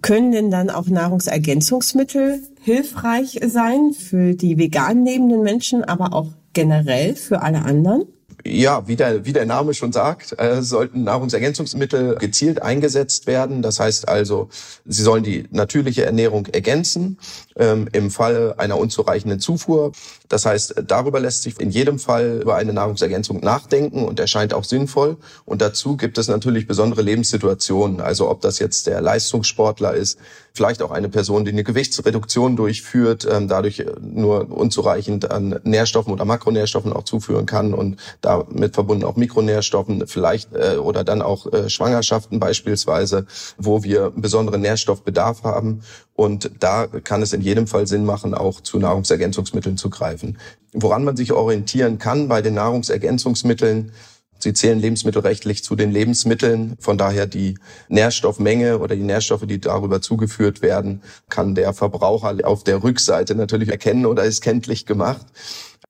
Können 0.00 0.32
denn 0.32 0.50
dann 0.50 0.70
auch 0.70 0.86
Nahrungsergänzungsmittel 0.86 2.40
hilfreich 2.62 3.40
sein 3.46 3.92
für 3.92 4.34
die 4.34 4.56
vegan 4.56 5.04
lebenden 5.04 5.42
Menschen, 5.42 5.84
aber 5.84 6.14
auch 6.14 6.28
generell 6.52 7.16
für 7.16 7.42
alle 7.42 7.62
anderen? 7.62 8.06
Ja, 8.50 8.88
wie 8.88 8.96
der, 8.96 9.26
wie 9.26 9.34
der 9.34 9.44
Name 9.44 9.74
schon 9.74 9.92
sagt, 9.92 10.38
äh, 10.38 10.62
sollten 10.62 11.04
Nahrungsergänzungsmittel 11.04 12.16
gezielt 12.16 12.62
eingesetzt 12.62 13.26
werden. 13.26 13.60
Das 13.60 13.78
heißt 13.78 14.08
also, 14.08 14.48
sie 14.86 15.02
sollen 15.02 15.22
die 15.22 15.46
natürliche 15.50 16.06
Ernährung 16.06 16.46
ergänzen 16.46 17.18
ähm, 17.56 17.88
im 17.92 18.10
Falle 18.10 18.58
einer 18.58 18.78
unzureichenden 18.78 19.38
Zufuhr. 19.38 19.92
Das 20.28 20.44
heißt, 20.44 20.82
darüber 20.86 21.20
lässt 21.20 21.42
sich 21.42 21.58
in 21.60 21.70
jedem 21.70 21.98
Fall 21.98 22.40
über 22.42 22.56
eine 22.56 22.72
Nahrungsergänzung 22.72 23.40
nachdenken 23.40 24.04
und 24.04 24.20
erscheint 24.20 24.52
auch 24.52 24.64
sinnvoll. 24.64 25.16
Und 25.44 25.62
dazu 25.62 25.96
gibt 25.96 26.18
es 26.18 26.28
natürlich 26.28 26.66
besondere 26.66 27.02
Lebenssituationen. 27.02 28.00
Also 28.00 28.30
ob 28.30 28.40
das 28.40 28.58
jetzt 28.58 28.86
der 28.86 29.00
Leistungssportler 29.00 29.94
ist, 29.94 30.18
vielleicht 30.52 30.82
auch 30.82 30.90
eine 30.90 31.08
Person, 31.08 31.44
die 31.44 31.52
eine 31.52 31.62
Gewichtsreduktion 31.62 32.56
durchführt, 32.56 33.26
ähm, 33.30 33.46
dadurch 33.46 33.84
nur 34.00 34.50
unzureichend 34.50 35.30
an 35.30 35.60
Nährstoffen 35.62 36.12
oder 36.12 36.24
Makronährstoffen 36.24 36.92
auch 36.92 37.04
zuführen 37.04 37.46
kann 37.46 37.74
und 37.74 37.96
damit 38.20 38.74
verbunden 38.74 39.04
auch 39.04 39.16
Mikronährstoffen, 39.16 40.06
vielleicht 40.06 40.52
äh, 40.54 40.76
oder 40.76 41.04
dann 41.04 41.22
auch 41.22 41.46
äh, 41.52 41.70
Schwangerschaften 41.70 42.40
beispielsweise, 42.40 43.26
wo 43.56 43.84
wir 43.84 44.10
besonderen 44.10 44.60
Nährstoffbedarf 44.60 45.44
haben. 45.44 45.82
Und 46.18 46.50
da 46.58 46.88
kann 46.88 47.22
es 47.22 47.32
in 47.32 47.42
jedem 47.42 47.68
Fall 47.68 47.86
Sinn 47.86 48.04
machen, 48.04 48.34
auch 48.34 48.60
zu 48.60 48.80
Nahrungsergänzungsmitteln 48.80 49.76
zu 49.76 49.88
greifen. 49.88 50.36
Woran 50.72 51.04
man 51.04 51.16
sich 51.16 51.32
orientieren 51.32 51.98
kann 51.98 52.26
bei 52.26 52.42
den 52.42 52.54
Nahrungsergänzungsmitteln, 52.54 53.92
Sie 54.40 54.52
zählen 54.52 54.80
lebensmittelrechtlich 54.80 55.62
zu 55.62 55.76
den 55.76 55.92
Lebensmitteln. 55.92 56.76
Von 56.80 56.98
daher 56.98 57.26
die 57.26 57.56
Nährstoffmenge 57.88 58.78
oder 58.80 58.96
die 58.96 59.02
Nährstoffe, 59.02 59.46
die 59.46 59.60
darüber 59.60 60.00
zugeführt 60.00 60.60
werden, 60.60 61.02
kann 61.28 61.54
der 61.54 61.72
Verbraucher 61.72 62.36
auf 62.42 62.64
der 62.64 62.82
Rückseite 62.82 63.36
natürlich 63.36 63.68
erkennen 63.68 64.04
oder 64.04 64.24
ist 64.24 64.40
kenntlich 64.40 64.86
gemacht. 64.86 65.26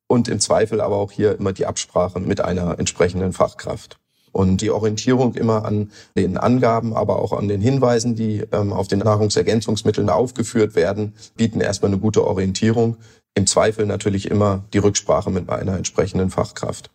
Und 0.08 0.28
im 0.28 0.40
Zweifel 0.40 0.82
aber 0.82 0.96
auch 0.96 1.10
hier 1.10 1.38
immer 1.38 1.54
die 1.54 1.64
Absprache 1.64 2.20
mit 2.20 2.42
einer 2.42 2.78
entsprechenden 2.78 3.32
Fachkraft. 3.32 3.98
Und 4.38 4.60
die 4.60 4.70
Orientierung 4.70 5.34
immer 5.34 5.64
an 5.64 5.90
den 6.16 6.36
Angaben, 6.36 6.94
aber 6.94 7.20
auch 7.20 7.32
an 7.32 7.48
den 7.48 7.60
Hinweisen, 7.60 8.14
die 8.14 8.44
ähm, 8.52 8.72
auf 8.72 8.86
den 8.86 9.00
Nahrungsergänzungsmitteln 9.00 10.08
aufgeführt 10.08 10.76
werden, 10.76 11.14
bieten 11.36 11.60
erstmal 11.60 11.90
eine 11.90 12.00
gute 12.00 12.24
Orientierung. 12.24 12.98
Im 13.34 13.48
Zweifel 13.48 13.84
natürlich 13.84 14.30
immer 14.30 14.62
die 14.72 14.78
Rücksprache 14.78 15.32
mit 15.32 15.50
einer 15.50 15.76
entsprechenden 15.76 16.30
Fachkraft. 16.30 16.88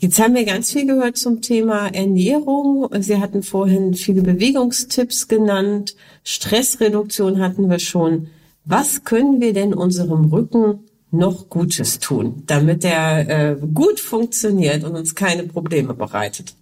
Jetzt 0.00 0.18
haben 0.18 0.34
wir 0.34 0.44
ganz 0.44 0.70
viel 0.70 0.86
gehört 0.86 1.16
zum 1.16 1.40
Thema 1.40 1.86
Ernährung. 1.86 2.90
Sie 3.00 3.16
hatten 3.16 3.42
vorhin 3.42 3.94
viele 3.94 4.20
Bewegungstipps 4.20 5.28
genannt. 5.28 5.96
Stressreduktion 6.24 7.40
hatten 7.40 7.70
wir 7.70 7.78
schon. 7.78 8.28
Was 8.66 9.02
können 9.02 9.40
wir 9.40 9.54
denn 9.54 9.72
unserem 9.72 10.26
Rücken 10.26 10.80
noch 11.10 11.48
Gutes 11.48 12.00
tun, 12.00 12.42
damit 12.44 12.84
er 12.84 13.28
äh, 13.30 13.56
gut 13.72 13.98
funktioniert 13.98 14.84
und 14.84 14.94
uns 14.94 15.14
keine 15.14 15.44
Probleme 15.44 15.94
bereitet? 15.94 16.54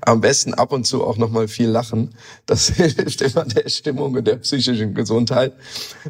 Am 0.00 0.20
besten 0.20 0.54
ab 0.54 0.72
und 0.72 0.86
zu 0.86 1.04
auch 1.04 1.16
noch 1.16 1.30
mal 1.30 1.48
viel 1.48 1.68
lachen. 1.68 2.14
Das 2.46 2.68
hilft 2.76 3.22
immer 3.22 3.44
der 3.44 3.68
Stimmung 3.68 4.14
und 4.14 4.26
der 4.26 4.36
psychischen 4.36 4.94
Gesundheit. 4.94 5.52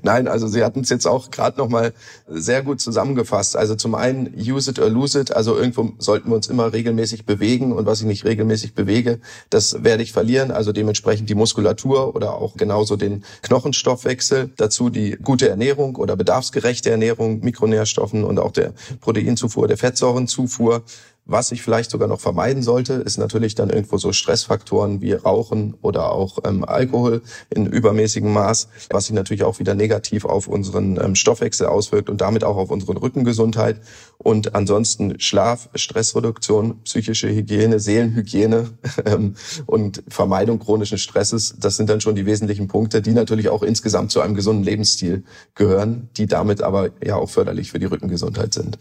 Nein, 0.03 0.29
also 0.29 0.47
Sie 0.47 0.65
hatten 0.65 0.81
es 0.81 0.89
jetzt 0.89 1.07
auch 1.07 1.31
gerade 1.31 1.59
noch 1.59 1.69
mal 1.69 1.93
sehr 2.29 2.63
gut 2.63 2.81
zusammengefasst. 2.81 3.57
Also 3.57 3.75
zum 3.75 3.95
einen 3.95 4.33
use 4.37 4.71
it 4.71 4.79
or 4.79 4.89
lose 4.89 5.21
it. 5.21 5.33
Also 5.33 5.57
irgendwo 5.57 5.93
sollten 5.99 6.31
wir 6.31 6.37
uns 6.37 6.49
immer 6.49 6.73
regelmäßig 6.73 7.27
bewegen 7.27 7.73
und 7.73 7.87
was 7.87 8.01
ich 8.01 8.07
nicht 8.07 8.25
regelmäßig 8.25 8.75
bewege, 8.75 9.21
das 9.51 9.85
werde 9.85 10.03
ich 10.03 10.13
verlieren. 10.13 10.51
Also 10.51 10.73
dementsprechend 10.73 11.29
die 11.29 11.35
Muskulatur 11.35 12.15
oder 12.15 12.35
auch 12.35 12.57
genauso 12.57 12.97
den 12.97 13.25
Knochenstoffwechsel. 13.43 14.51
Dazu 14.57 14.91
die 14.91 15.17
gute 15.23 15.49
Ernährung 15.49 15.97
oder 15.97 16.17
bedarfsgerechte 16.17 16.91
Ernährung, 16.91 17.41
Mikronährstoffen 17.41 18.25
und 18.25 18.39
auch 18.39 18.53
der 18.53 18.73
Proteinzufuhr, 19.01 19.69
der 19.69 19.77
Fettsäurenzufuhr. 19.77 20.83
Was 21.29 21.51
ich 21.51 21.61
vielleicht 21.61 21.91
sogar 21.91 22.07
noch 22.07 22.21
vermeiden 22.21 22.63
sollte, 22.63 22.93
ist 22.95 23.19
natürlich 23.19 23.57
dann 23.57 23.69
irgendwo 23.69 23.99
so 23.99 24.13
Stressfaktoren 24.13 25.01
wie 25.01 25.13
Rauchen 25.13 25.75
oder 25.83 26.13
auch 26.13 26.39
ähm, 26.45 26.65
Alkohol 26.65 27.21
in 27.51 27.67
übermäßigem 27.67 28.33
Maß, 28.33 28.69
was 28.91 29.07
sich 29.07 29.13
natürlich 29.13 29.43
auch 29.43 29.59
wieder 29.59 29.75
negativ 29.75 30.25
auf 30.25 30.47
unseren 30.47 31.01
ähm, 31.03 31.17
Stoffwechsel 31.17 31.67
auswirkt 31.67 32.11
und 32.11 32.21
damit 32.21 32.45
auch 32.45 32.57
auf 32.57 32.71
unsere 32.71 33.03
Rückengesundheit. 33.03 33.81
Und 34.19 34.55
ansonsten 34.55 35.19
Schlaf, 35.19 35.69
Stressreduktion, 35.75 36.83
psychische 36.85 37.29
Hygiene, 37.29 37.81
Seelenhygiene 37.81 38.71
ähm, 39.05 39.35
und 39.67 40.05
Vermeidung 40.07 40.61
chronischen 40.61 40.99
Stresses, 40.99 41.57
das 41.59 41.77
sind 41.77 41.91
dann 41.91 42.01
schon 42.01 42.15
die 42.15 42.27
wesentlichen 42.27 42.69
Punkte, 42.69 43.03
die 43.03 43.13
natürlich 43.13 43.49
auch 43.49 43.65
insgesamt 43.65 44.13
zu 44.13 44.21
einem 44.21 44.37
gesunden 44.37 44.63
Lebensstil 44.63 45.25
gehören, 45.57 46.09
die 46.17 46.27
damit 46.27 46.63
aber 46.63 46.91
ja 47.05 47.17
auch 47.17 47.31
förderlich 47.31 47.73
für 47.73 47.81
die 47.81 47.87
Rückengesundheit 47.87 48.55
sind. 48.55 48.79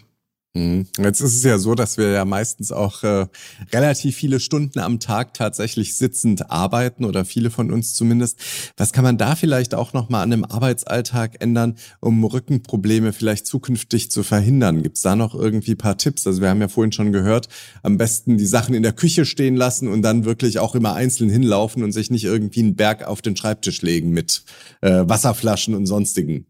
Mhm. 0.56 0.88
Jetzt 0.98 1.20
ist 1.20 1.36
es 1.36 1.44
ja 1.44 1.58
so, 1.58 1.76
dass 1.76 1.98
wir 1.98 2.12
ja 2.12 2.24
meistens 2.24 2.72
auch 2.72 3.04
äh, 3.04 3.28
relativ 3.74 4.16
viele 4.16 4.40
Stunden 4.40 4.80
am 4.80 5.02
Tag 5.02 5.34
tatsächlich 5.34 5.98
sitzend 5.98 6.50
arbeiten 6.50 7.04
oder 7.04 7.26
viele 7.26 7.52
von 7.52 7.72
uns 7.72 7.94
zumindest. 7.94 8.40
Was 8.78 8.94
kann 8.94 9.04
man 9.04 9.18
da 9.18 9.36
vielleicht 9.36 9.76
auch 9.76 9.92
noch 9.92 10.08
mal 10.08 10.24
an 10.24 10.30
dem 10.30 10.46
Arbeitsalltag 10.46 11.42
ändern, 11.42 11.76
um 12.00 12.24
Rückenprobleme 12.24 13.12
vielleicht 13.12 13.48
zukünftig 13.48 14.10
zu 14.12 14.24
verhindern? 14.24 14.82
Gibt 14.82 14.96
es 14.96 15.04
da 15.04 15.18
noch 15.18 15.36
irgendwie 15.36 15.76
paar 15.76 15.98
Tipps? 15.98 16.26
Also 16.26 16.42
wir 16.42 16.50
haben 16.50 16.62
ja 16.62 16.70
vorhin 16.70 16.94
schon 16.94 17.12
gehört, 17.12 17.50
am 17.84 17.98
besten 17.98 18.38
die 18.38 18.46
Sachen 18.46 18.76
in 18.76 18.84
der 18.84 18.94
Küche 18.94 19.26
stehen 19.26 19.58
lassen 19.58 19.90
und 19.90 20.04
dann 20.04 20.24
wirklich 20.24 20.60
auch 20.60 20.74
immer 20.74 20.94
einzeln 20.94 21.30
hinlaufen 21.30 21.84
und 21.84 21.92
sich 21.92 22.10
nicht 22.10 22.24
irgendwie 22.24 22.62
einen 22.62 22.78
Berg 22.78 23.04
auf 23.04 23.22
den 23.22 23.36
Schreibtisch 23.36 23.82
legen 23.82 24.12
mit 24.12 24.46
äh, 24.80 25.04
Wasserflaschen 25.06 25.76
und 25.76 25.86
sonstigen. 25.86 26.46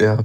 Ja, 0.00 0.24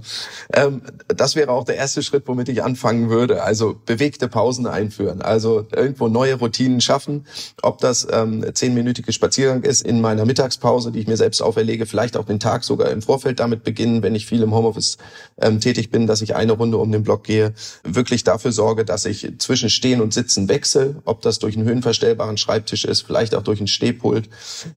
ähm, 0.54 0.82
das 1.08 1.36
wäre 1.36 1.52
auch 1.52 1.66
der 1.66 1.76
erste 1.76 2.02
Schritt, 2.02 2.24
womit 2.28 2.48
ich 2.48 2.64
anfangen 2.64 3.10
würde. 3.10 3.44
Also 3.44 3.76
bewegte 3.86 4.30
Pausen 4.30 4.68
einführen, 4.68 5.22
also 5.22 5.68
irgendwo 5.76 6.08
neue 6.08 6.36
Routinen 6.36 6.80
schaffen. 6.80 7.26
Ob 7.62 7.80
das 7.80 8.08
ähm, 8.10 8.46
zehnminütige 8.54 9.12
Spaziergang 9.12 9.64
ist 9.64 9.82
in 9.82 10.00
meiner 10.00 10.26
Mittagspause, 10.26 10.94
die 10.94 11.00
ich 11.00 11.08
mir 11.08 11.18
selbst 11.18 11.42
auferlege, 11.42 11.86
vielleicht 11.86 12.16
auch 12.16 12.26
den 12.26 12.40
Tag 12.40 12.64
sogar 12.64 12.90
im 12.90 13.02
Vorfeld 13.02 13.42
damit 13.42 13.64
beginnen, 13.64 14.02
wenn 14.02 14.16
ich 14.16 14.26
viel 14.26 14.42
im 14.42 14.54
Homeoffice 14.54 14.98
ähm, 15.42 15.60
tätig 15.60 15.92
bin, 15.92 16.08
dass 16.08 16.22
ich 16.22 16.36
eine 16.36 16.54
Runde 16.54 16.78
um 16.78 16.92
den 16.92 17.04
Block 17.04 17.26
gehe. 17.26 17.54
Wirklich 17.84 18.24
dafür 18.24 18.54
sorge, 18.54 18.86
dass 18.86 19.04
ich 19.04 19.34
zwischen 19.40 19.70
Stehen 19.70 20.00
und 20.00 20.14
Sitzen 20.14 20.48
wechsle, 20.48 21.02
ob 21.04 21.22
das 21.22 21.40
durch 21.40 21.58
einen 21.58 21.68
höhenverstellbaren 21.68 22.38
Schreibtisch 22.38 22.86
ist, 22.86 23.02
vielleicht 23.02 23.36
auch 23.36 23.44
durch 23.44 23.60
ein 23.60 23.68
Stehpult. 23.68 24.30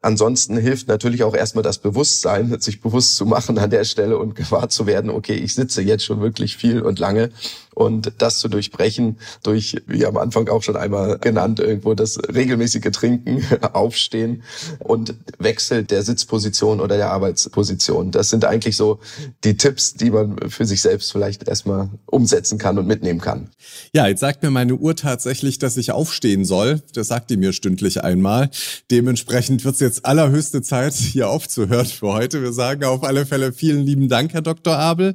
Ansonsten 0.03 0.57
hilft 0.57 0.89
natürlich 0.89 1.23
auch 1.23 1.37
erstmal 1.37 1.63
das 1.63 1.79
Bewusstsein, 1.79 2.59
sich 2.61 2.81
bewusst 2.81 3.17
zu 3.17 3.27
machen 3.27 3.59
an 3.59 3.71
der 3.71 3.85
Stelle 3.85 4.19
und 4.19 4.35
gewahr 4.35 4.69
zu 4.69 4.88
werden, 4.89 5.11
okay, 5.11 5.35
ich 5.35 5.55
sitze 5.55 5.83
jetzt 5.83 6.05
schon 6.05 6.21
wirklich 6.21 6.57
viel 6.57 6.83
und 6.83 6.99
lange 6.99 7.31
und 7.79 8.13
das 8.19 8.41
zu 8.41 8.49
durchbrechen 8.49 9.19
durch, 9.45 9.77
wie 9.87 10.05
am 10.05 10.17
Anfang 10.17 10.49
auch 10.49 10.65
schon 10.65 10.77
einmal 10.77 11.19
genannt, 11.19 11.61
irgendwo 11.61 11.95
das 11.95 12.19
regelmäßige 12.19 12.91
Trinken, 12.91 13.45
Aufstehen 13.73 14.43
und 14.81 15.15
Wechsel 15.39 15.85
der 15.85 16.03
Sitzposition 16.03 16.81
oder 16.81 16.97
der 16.97 17.13
Arbeitsposition. 17.13 18.11
Das 18.11 18.31
sind 18.31 18.45
eigentlich 18.45 18.77
so 18.77 18.99
die 19.45 19.57
Tipps, 19.57 19.95
die 19.95 20.11
man 20.11 20.51
für 20.51 20.67
sich 20.67 20.83
selbst 20.83 21.13
vielleicht 21.13 21.47
erstmal 21.47 21.89
umsetzen 22.07 22.59
kann 22.59 22.79
und 22.79 22.89
mitnehmen 22.89 23.21
kann. 23.21 23.51
Ja, 23.93 24.09
jetzt 24.09 24.21
sagt 24.21 24.43
mir 24.43 24.51
meine 24.51 24.75
Uhr 24.75 24.97
tatsächlich, 24.97 25.61
dass 25.61 25.77
ich 25.77 25.93
aufstehen 25.93 26.45
soll. 26.45 26.83
Das 26.95 27.07
sagt 27.07 27.31
die 27.31 27.37
mir 27.37 27.53
stündlich 27.53 28.03
einmal. 28.03 28.51
Dementsprechend 28.91 29.65
wird 29.65 29.75
es 29.75 29.81
jetzt 29.81 30.05
allerhöchste 30.05 30.63
Zeit, 30.63 30.95
hier 30.95 31.31
aufzuhören 31.31 31.87
für 31.87 32.09
heute. 32.09 32.43
Wir 32.43 32.53
sagen 32.53 32.83
auf 32.83 33.05
alle 33.05 33.25
Fälle 33.25 33.53
vielen 33.53 33.87
lieben 33.87 34.09
Dank, 34.09 34.33
Herr 34.33 34.43
Dr. 34.43 34.77
Abel. 34.77 35.15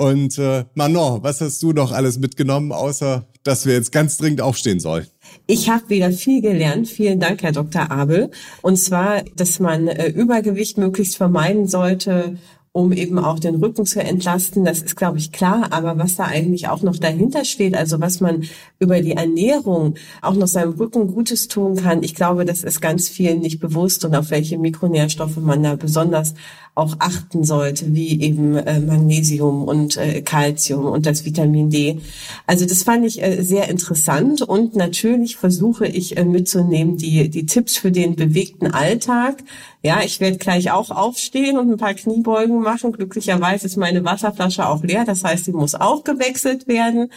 Und 0.00 0.38
äh, 0.38 0.64
Manon, 0.72 1.22
was 1.22 1.42
hast 1.42 1.62
du 1.62 1.72
noch 1.72 1.92
alles 1.92 2.18
mitgenommen, 2.18 2.72
außer 2.72 3.26
dass 3.42 3.66
wir 3.66 3.74
jetzt 3.74 3.92
ganz 3.92 4.16
dringend 4.16 4.40
aufstehen 4.40 4.80
sollen? 4.80 5.06
Ich 5.46 5.68
habe 5.68 5.90
wieder 5.90 6.10
viel 6.10 6.40
gelernt. 6.40 6.88
Vielen 6.88 7.20
Dank, 7.20 7.42
Herr 7.42 7.52
Dr. 7.52 7.90
Abel. 7.90 8.30
Und 8.62 8.78
zwar, 8.78 9.22
dass 9.36 9.60
man 9.60 9.88
äh, 9.88 10.08
Übergewicht 10.08 10.78
möglichst 10.78 11.18
vermeiden 11.18 11.68
sollte 11.68 12.38
um 12.72 12.92
eben 12.92 13.18
auch 13.18 13.40
den 13.40 13.56
Rücken 13.56 13.84
zu 13.84 14.00
entlasten. 14.00 14.64
Das 14.64 14.80
ist, 14.80 14.96
glaube 14.96 15.18
ich, 15.18 15.32
klar. 15.32 15.68
Aber 15.72 15.98
was 15.98 16.14
da 16.14 16.24
eigentlich 16.24 16.68
auch 16.68 16.82
noch 16.82 16.96
dahinter 16.96 17.44
steht, 17.44 17.74
also 17.74 18.00
was 18.00 18.20
man 18.20 18.44
über 18.78 19.00
die 19.00 19.12
Ernährung 19.12 19.96
auch 20.22 20.34
noch 20.34 20.46
seinem 20.46 20.74
Rücken 20.74 21.08
Gutes 21.08 21.48
tun 21.48 21.76
kann, 21.76 22.04
ich 22.04 22.14
glaube, 22.14 22.44
das 22.44 22.62
ist 22.62 22.80
ganz 22.80 23.08
vielen 23.08 23.40
nicht 23.40 23.58
bewusst 23.58 24.04
und 24.04 24.14
auf 24.14 24.30
welche 24.30 24.56
Mikronährstoffe 24.56 25.38
man 25.38 25.62
da 25.64 25.74
besonders 25.74 26.34
auch 26.76 26.96
achten 27.00 27.42
sollte, 27.42 27.94
wie 27.94 28.20
eben 28.22 28.56
äh, 28.56 28.78
Magnesium 28.78 29.64
und 29.64 29.96
äh, 29.96 30.22
Calcium 30.22 30.86
und 30.86 31.04
das 31.04 31.24
Vitamin 31.24 31.70
D. 31.70 31.98
Also 32.46 32.64
das 32.64 32.84
fand 32.84 33.04
ich 33.04 33.20
äh, 33.22 33.42
sehr 33.42 33.68
interessant 33.68 34.42
und 34.42 34.76
natürlich 34.76 35.36
versuche 35.36 35.86
ich 35.86 36.14
mitzunehmen 36.24 36.96
die, 36.96 37.28
die 37.28 37.46
Tipps 37.46 37.76
für 37.76 37.90
den 37.90 38.14
bewegten 38.14 38.68
Alltag. 38.68 39.42
Ja, 39.82 40.02
ich 40.04 40.20
werde 40.20 40.36
gleich 40.36 40.70
auch 40.70 40.90
aufstehen 40.90 41.58
und 41.58 41.70
ein 41.70 41.78
paar 41.78 41.94
Kniebeugen 41.94 42.60
machen. 42.60 42.92
Glücklicherweise 42.92 43.66
ist 43.66 43.76
meine 43.76 44.04
Wasserflasche 44.04 44.68
auch 44.68 44.82
leer, 44.82 45.04
das 45.04 45.24
heißt, 45.24 45.46
sie 45.46 45.52
muss 45.52 45.74
auch 45.74 46.04
gewechselt 46.04 46.68
werden. 46.68 47.10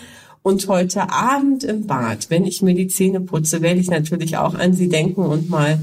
Und 0.43 0.67
heute 0.67 1.09
Abend 1.09 1.63
im 1.63 1.87
Bad, 1.87 2.29
wenn 2.29 2.45
ich 2.45 2.61
mir 2.61 2.73
die 2.73 2.87
Zähne 2.87 3.21
putze, 3.21 3.61
werde 3.61 3.79
ich 3.79 3.89
natürlich 3.89 4.37
auch 4.37 4.55
an 4.55 4.73
Sie 4.73 4.89
denken 4.89 5.21
und 5.21 5.49
mal 5.49 5.79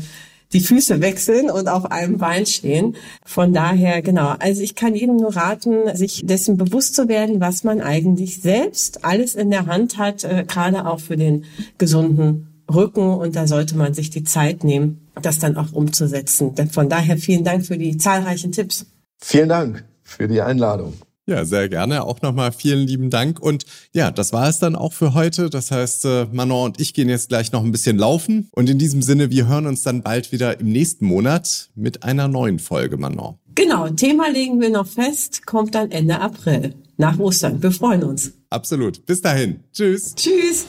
die 0.53 0.61
Füße 0.61 1.01
wechseln 1.01 1.51
und 1.51 1.69
auf 1.69 1.91
einem 1.91 2.19
Bein 2.19 2.45
stehen. 2.45 2.97
Von 3.25 3.53
daher, 3.53 4.03
genau. 4.03 4.35
Also 4.39 4.63
ich 4.63 4.75
kann 4.75 4.95
jedem 4.95 5.17
nur 5.17 5.35
raten, 5.35 5.95
sich 5.97 6.23
dessen 6.27 6.57
bewusst 6.57 6.95
zu 6.95 7.09
werden, 7.09 7.41
was 7.41 7.65
man 7.65 7.81
eigentlich 7.81 8.43
selbst 8.43 9.05
alles 9.05 9.35
in 9.35 9.51
der 9.51 9.67
Hand 9.67 9.97
hat, 9.97 10.25
äh, 10.25 10.45
gerade 10.47 10.87
auch 10.87 11.01
für 11.01 11.17
den 11.17 11.45
gesunden 11.79 12.49
Rücken. 12.73 13.15
Und 13.15 13.37
da 13.37 13.47
sollte 13.47 13.77
man 13.77 13.95
sich 13.95 14.11
die 14.11 14.25
Zeit 14.25 14.65
nehmen, 14.65 15.10
das 15.21 15.39
dann 15.39 15.57
auch 15.57 15.73
umzusetzen. 15.73 16.55
Von 16.71 16.89
daher 16.89 17.17
vielen 17.19 17.45
Dank 17.45 17.67
für 17.67 17.79
die 17.79 17.97
zahlreichen 17.97 18.53
Tipps. 18.53 18.87
Vielen 19.19 19.49
Dank 19.49 19.85
für 20.03 20.29
die 20.29 20.41
Einladung. 20.41 20.95
Ja, 21.27 21.45
sehr 21.45 21.69
gerne. 21.69 22.05
Auch 22.05 22.23
nochmal 22.23 22.51
vielen 22.51 22.89
lieben 22.89 23.09
Dank. 23.09 23.39
Und 23.41 23.65
ja, 23.93 24.11
das 24.11 24.33
war 24.33 24.49
es 24.49 24.59
dann 24.59 24.75
auch 24.75 24.93
für 24.93 25.15
heute. 25.15 25.49
Das 25.49 25.71
heißt, 25.71 26.05
äh, 26.05 26.27
Manon 26.33 26.65
und 26.65 26.81
ich 26.81 26.93
gehen 26.93 27.09
jetzt 27.09 27.29
gleich 27.29 27.53
noch 27.53 27.63
ein 27.63 27.71
bisschen 27.71 27.99
laufen. 27.99 28.49
Und 28.51 28.69
in 28.69 28.79
diesem 28.79 29.01
Sinne, 29.01 29.31
wir 29.31 29.47
hören 29.47 29.67
uns 29.67 29.85
dann 29.85 30.03
bald 30.03 30.33
wieder 30.33 30.59
im 30.59 30.73
nächsten 30.73 31.07
Monat 31.07 31.71
mit 31.77 32.03
einer 32.03 32.27
neuen 32.27 32.59
Folge, 32.59 32.97
Manon. 32.97 33.37
Genau, 33.55 33.89
Thema 33.91 34.29
legen 34.29 34.61
wir 34.61 34.71
noch 34.71 34.89
fest, 34.89 35.47
kommt 35.47 35.77
dann 35.77 35.93
Ende 35.93 36.21
April. 36.21 36.75
Nach 36.97 37.19
Ostern. 37.19 37.63
Wir 37.63 37.71
freuen 37.71 38.03
uns. 38.03 38.33
Absolut. 38.51 39.07
Bis 39.07 39.23
dahin. 39.23 39.61
Tschüss. 39.73 40.15
Tschüss. 40.17 40.67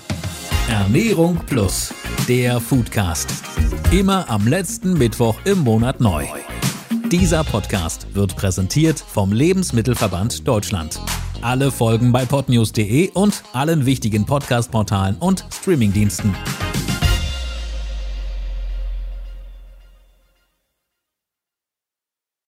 Ernährung 0.71 1.37
Plus, 1.47 1.93
der 2.29 2.61
Foodcast. 2.61 3.29
Immer 3.91 4.29
am 4.29 4.47
letzten 4.47 4.93
Mittwoch 4.93 5.35
im 5.43 5.59
Monat 5.59 5.99
neu. 5.99 6.25
Dieser 7.11 7.43
Podcast 7.43 8.07
wird 8.15 8.37
präsentiert 8.37 8.97
vom 8.97 9.33
Lebensmittelverband 9.33 10.47
Deutschland. 10.47 11.01
Alle 11.41 11.71
Folgen 11.71 12.13
bei 12.13 12.23
podnews.de 12.23 13.11
und 13.11 13.43
allen 13.51 13.85
wichtigen 13.85 14.25
Podcast-Portalen 14.25 15.17
und 15.17 15.45
Streamingdiensten. 15.51 16.33